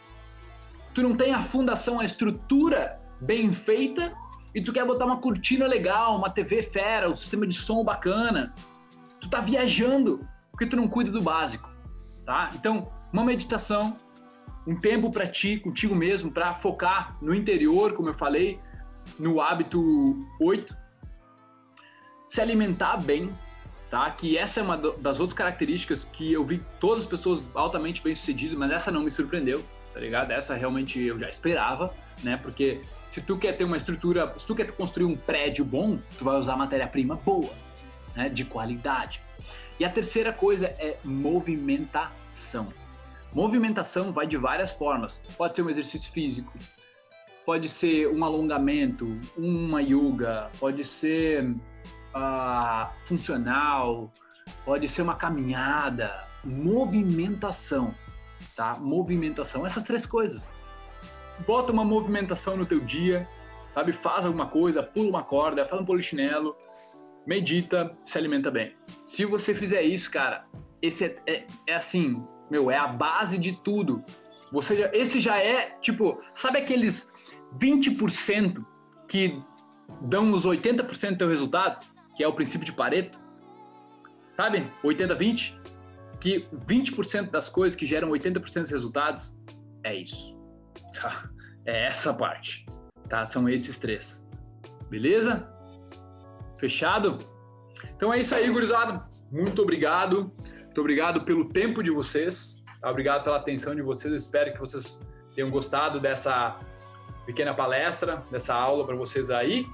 tu 0.94 1.02
não 1.02 1.16
tem 1.16 1.34
a 1.34 1.42
fundação, 1.42 2.00
a 2.00 2.06
estrutura 2.06 3.02
bem 3.20 3.52
feita 3.52 4.14
e 4.54 4.62
tu 4.62 4.72
quer 4.72 4.86
botar 4.86 5.06
uma 5.06 5.18
cortina 5.18 5.66
legal, 5.66 6.16
uma 6.16 6.30
TV 6.30 6.62
fera, 6.62 7.10
um 7.10 7.14
sistema 7.14 7.48
de 7.48 7.56
som 7.56 7.84
bacana, 7.84 8.54
tu 9.20 9.28
tá 9.28 9.42
viajando 9.42 10.28
porque 10.52 10.68
tu 10.68 10.76
não 10.76 10.88
cuida 10.88 11.12
do 11.12 11.22
básico, 11.22 11.72
tá? 12.26 12.50
Então, 12.54 12.92
uma 13.12 13.24
meditação, 13.24 13.98
um 14.66 14.76
tempo 14.76 15.12
para 15.12 15.28
ti, 15.28 15.58
contigo 15.58 15.96
mesmo, 15.96 16.32
para 16.32 16.54
focar 16.54 17.18
no 17.22 17.34
interior, 17.34 17.94
como 17.94 18.10
eu 18.10 18.14
falei, 18.14 18.60
no 19.20 19.42
hábito 19.42 20.26
8, 20.40 20.76
se 22.28 22.42
alimentar 22.42 22.98
bem, 22.98 23.30
tá? 23.90 24.10
Que 24.10 24.38
essa 24.38 24.60
é 24.60 24.64
uma 24.64 24.78
das 24.78 25.20
outras 25.20 25.38
características 25.38 26.04
que 26.06 26.32
eu 26.32 26.46
vi 26.46 26.62
todas 26.80 27.04
as 27.04 27.10
pessoas 27.10 27.44
altamente 27.54 28.02
bem-sucedidas, 28.02 28.56
mas 28.56 28.72
essa 28.72 28.90
não 28.90 29.04
me 29.04 29.12
surpreendeu 29.12 29.64
tá 29.94 30.00
ligado? 30.00 30.32
Essa 30.32 30.56
realmente 30.56 31.00
eu 31.00 31.18
já 31.20 31.30
esperava, 31.30 31.94
né? 32.24 32.38
Porque 32.42 32.82
se 33.10 33.22
tu 33.22 33.38
quer 33.38 33.56
ter 33.56 33.64
uma 33.64 33.78
estrutura, 33.78 34.34
se 34.38 34.48
tu 34.48 34.56
quer 34.56 34.72
construir 34.72 35.06
um 35.06 35.16
prédio 35.16 35.64
bom, 35.64 36.00
tu 36.18 36.26
vai 36.26 36.36
usar 36.36 36.58
matéria-prima 36.58 37.16
boa, 37.16 37.54
né? 38.16 38.28
De 38.28 38.44
qualidade. 38.44 39.22
E 39.80 39.86
a 39.86 39.90
terceira 39.90 40.34
coisa 40.34 40.66
é 40.66 40.98
movimentação. 41.04 42.68
Movimentação 43.34 44.12
vai 44.12 44.28
de 44.28 44.38
várias 44.38 44.72
formas. 44.72 45.22
Pode 45.38 45.56
ser 45.56 45.64
um 45.64 45.70
exercício 45.70 46.12
físico, 46.12 46.54
pode 47.46 47.68
ser 47.70 48.08
um 48.08 48.24
alongamento, 48.24 49.20
uma 49.38 49.82
yoga, 49.82 50.50
pode 50.60 50.84
ser 50.84 51.46
uh, 51.46 53.00
funcional, 53.00 54.12
pode 54.66 54.88
ser 54.88 55.02
uma 55.02 55.16
caminhada. 55.16 56.28
Movimentação 56.44 57.94
tá? 58.56 58.76
Movimentação, 58.80 59.66
essas 59.66 59.84
três 59.84 60.06
coisas. 60.06 60.50
Bota 61.48 61.72
uma 61.72 61.84
movimentação 61.84 62.56
no 62.56 62.66
teu 62.66 62.80
dia, 62.80 63.28
sabe? 63.70 63.92
Faz 63.92 64.26
alguma 64.26 64.48
coisa, 64.48 64.84
pula 64.84 65.10
uma 65.10 65.24
corda, 65.24 65.66
faz 65.66 65.82
um 65.82 65.86
polichinelo, 65.86 66.56
medita, 67.26 67.96
se 68.06 68.18
alimenta 68.18 68.52
bem. 68.52 68.76
Se 69.06 69.26
você 69.26 69.56
fizer 69.56 69.82
isso, 69.82 70.12
cara, 70.12 70.46
esse 70.82 71.06
é, 71.06 71.16
é, 71.28 71.46
é 71.68 71.74
assim, 71.74 72.24
meu, 72.54 72.72
é 72.72 72.78
a 72.78 72.88
base 72.88 73.38
de 73.38 73.52
tudo. 73.52 74.04
Você 74.52 74.78
já, 74.78 74.90
esse 74.94 75.20
já 75.20 75.38
é, 75.38 75.78
tipo, 75.82 76.22
sabe 76.34 76.60
aqueles 76.60 77.12
20% 77.58 78.64
que 79.08 79.40
dão 80.02 80.32
os 80.32 80.46
80% 80.46 81.12
do 81.12 81.18
teu 81.18 81.28
resultado, 81.28 81.86
que 82.16 82.24
é 82.24 82.28
o 82.28 82.34
princípio 82.34 82.66
de 82.66 82.74
Pareto? 82.74 83.20
Sabe? 84.32 84.72
80-20? 84.84 85.64
que 86.24 86.48
20% 86.54 87.32
das 87.32 87.50
coisas 87.50 87.78
que 87.78 87.86
geram 87.86 88.10
80% 88.10 88.62
dos 88.62 88.70
resultados 88.70 89.38
é 89.84 89.94
isso. 89.94 90.40
Tá? 90.96 91.30
É 91.66 91.88
essa 91.88 92.14
parte. 92.14 92.66
Tá? 93.10 93.26
São 93.26 93.50
esses 93.50 93.78
três. 93.78 94.26
Beleza? 94.90 95.54
Fechado? 96.58 97.18
Então 97.94 98.14
é 98.14 98.20
isso 98.20 98.34
aí, 98.34 98.50
gurizada. 98.50 99.06
Muito 99.30 99.62
obrigado. 99.62 100.32
Muito 100.74 100.82
obrigado 100.82 101.22
pelo 101.22 101.46
tempo 101.46 101.84
de 101.84 101.92
vocês. 101.92 102.60
Obrigado 102.84 103.24
pela 103.24 103.38
atenção 103.38 103.76
de 103.76 103.84
vocês. 103.84 104.12
Eu 104.12 104.18
espero 104.18 104.52
que 104.52 104.60
vocês 104.60 105.00
tenham 105.36 105.48
gostado 105.52 106.00
dessa 106.00 106.60
pequena 107.28 107.54
palestra, 107.54 108.24
dessa 108.32 108.56
aula 108.56 108.84
para 108.84 108.96
vocês 108.96 109.30
aí. 109.30 109.68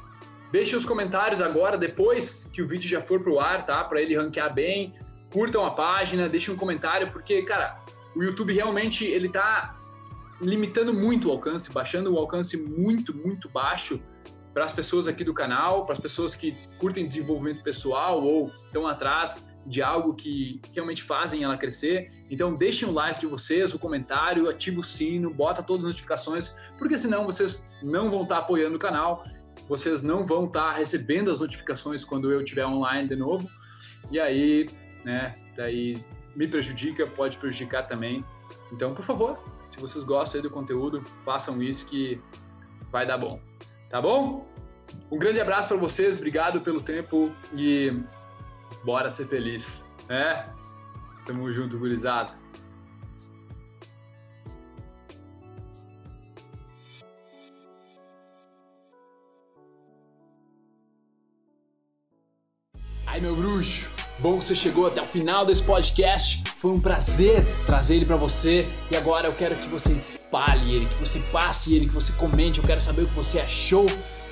Deixe 0.52 0.76
os 0.76 0.84
comentários 0.84 1.42
agora, 1.42 1.78
depois 1.78 2.52
que 2.52 2.62
o 2.62 2.68
vídeo 2.68 2.90
já 2.90 3.02
for 3.02 3.22
pro 3.22 3.40
ar, 3.40 3.66
tá? 3.66 3.82
Para 3.86 4.02
ele 4.02 4.14
ranquear 4.14 4.54
bem, 4.54 4.94
curtam 5.32 5.66
a 5.66 5.72
página, 5.72 6.28
deixem 6.28 6.54
um 6.54 6.58
comentário, 6.58 7.10
porque, 7.14 7.44
cara, 7.44 7.80
o 8.14 8.22
YouTube 8.22 8.52
realmente 8.52 9.06
ele 9.06 9.30
tá 9.30 9.80
limitando 10.42 10.94
muito 10.94 11.30
o 11.30 11.32
alcance, 11.32 11.72
baixando 11.72 12.14
o 12.14 12.18
alcance 12.18 12.58
muito, 12.58 13.16
muito 13.16 13.48
baixo 13.48 14.02
para 14.54 14.66
as 14.66 14.74
pessoas 14.74 15.08
aqui 15.08 15.24
do 15.24 15.34
canal, 15.34 15.86
para 15.86 15.94
as 15.94 16.00
pessoas 16.00 16.36
que 16.36 16.58
curtem 16.78 17.08
desenvolvimento 17.08 17.64
pessoal 17.64 18.22
ou 18.22 18.52
estão 18.68 18.86
atrás 18.86 19.49
de 19.70 19.84
algo 19.84 20.16
que 20.16 20.60
realmente 20.74 21.04
fazem 21.04 21.44
ela 21.44 21.56
crescer. 21.56 22.12
Então 22.30 22.56
deixem 22.56 22.90
o 22.90 22.92
like 22.92 23.20
de 23.20 23.28
vocês, 23.28 23.74
o 23.74 23.80
comentário, 23.80 24.50
ativa 24.50 24.80
o 24.80 24.84
sino, 24.84 25.32
bota 25.32 25.62
todas 25.62 25.86
as 25.86 25.92
notificações, 25.92 26.56
porque 26.80 26.98
senão 26.98 27.24
vocês 27.24 27.64
não 27.84 28.10
vão 28.10 28.24
estar 28.24 28.40
apoiando 28.40 28.76
o 28.76 28.80
canal, 28.80 29.24
vocês 29.68 30.02
não 30.02 30.26
vão 30.26 30.46
estar 30.46 30.74
recebendo 30.74 31.30
as 31.30 31.40
notificações 31.40 32.04
quando 32.04 32.32
eu 32.32 32.42
estiver 32.42 32.66
online 32.66 33.08
de 33.08 33.16
novo. 33.16 33.48
E 34.12 34.20
aí, 34.20 34.68
né, 35.06 35.36
daí 35.56 36.04
me 36.36 36.48
prejudica, 36.48 37.06
pode 37.06 37.38
prejudicar 37.38 37.84
também. 37.84 38.26
Então, 38.72 38.96
por 38.96 39.06
favor, 39.06 39.38
se 39.68 39.80
vocês 39.80 40.04
gostam 40.04 40.42
do 40.42 40.50
conteúdo, 40.50 41.04
façam 41.24 41.62
isso 41.62 41.86
que 41.86 42.20
vai 42.92 43.06
dar 43.06 43.20
bom. 43.20 43.40
Tá 43.88 44.02
bom? 44.02 44.48
Um 45.12 45.20
grande 45.20 45.40
abraço 45.40 45.68
para 45.68 45.78
vocês, 45.78 46.16
obrigado 46.16 46.62
pelo 46.62 46.82
tempo 46.82 47.32
e 47.54 47.94
bora 48.84 49.10
ser 49.10 49.28
feliz, 49.28 49.86
né? 50.08 50.48
Tamo 51.26 51.52
junto, 51.52 51.78
gurizada. 51.78 52.34
Ai, 63.06 63.20
meu 63.20 63.36
bruxo, 63.36 63.90
bom 64.20 64.40
que 64.40 64.46
você 64.46 64.56
chegou 64.56 64.88
até 64.88 65.02
o 65.02 65.06
final 65.06 65.46
desse 65.46 65.64
podcast. 65.64 66.44
Foi 66.58 66.72
um 66.72 66.80
prazer 66.80 67.44
trazer 67.66 67.96
ele 67.96 68.06
para 68.06 68.16
você 68.16 68.68
e 68.90 68.96
agora 68.96 69.28
eu 69.28 69.34
quero 69.34 69.56
que 69.56 69.68
você 69.68 69.92
espalhe 69.94 70.76
ele, 70.76 70.86
que 70.86 70.96
você 70.96 71.20
passe 71.32 71.76
ele, 71.76 71.88
que 71.88 71.94
você 71.94 72.14
comente. 72.14 72.60
Eu 72.60 72.66
quero 72.66 72.80
saber 72.80 73.04
o 73.04 73.08
que 73.08 73.16
você 73.16 73.40
achou 73.40 73.86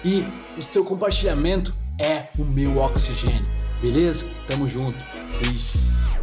e 0.06 0.26
o 0.58 0.64
seu 0.64 0.86
compartilhamento 0.86 1.72
é 2.00 2.28
o 2.40 2.46
meu 2.46 2.78
oxigênio. 2.78 3.67
Beleza? 3.82 4.26
Tamo 4.48 4.68
junto. 4.68 4.98
Peace. 5.40 6.17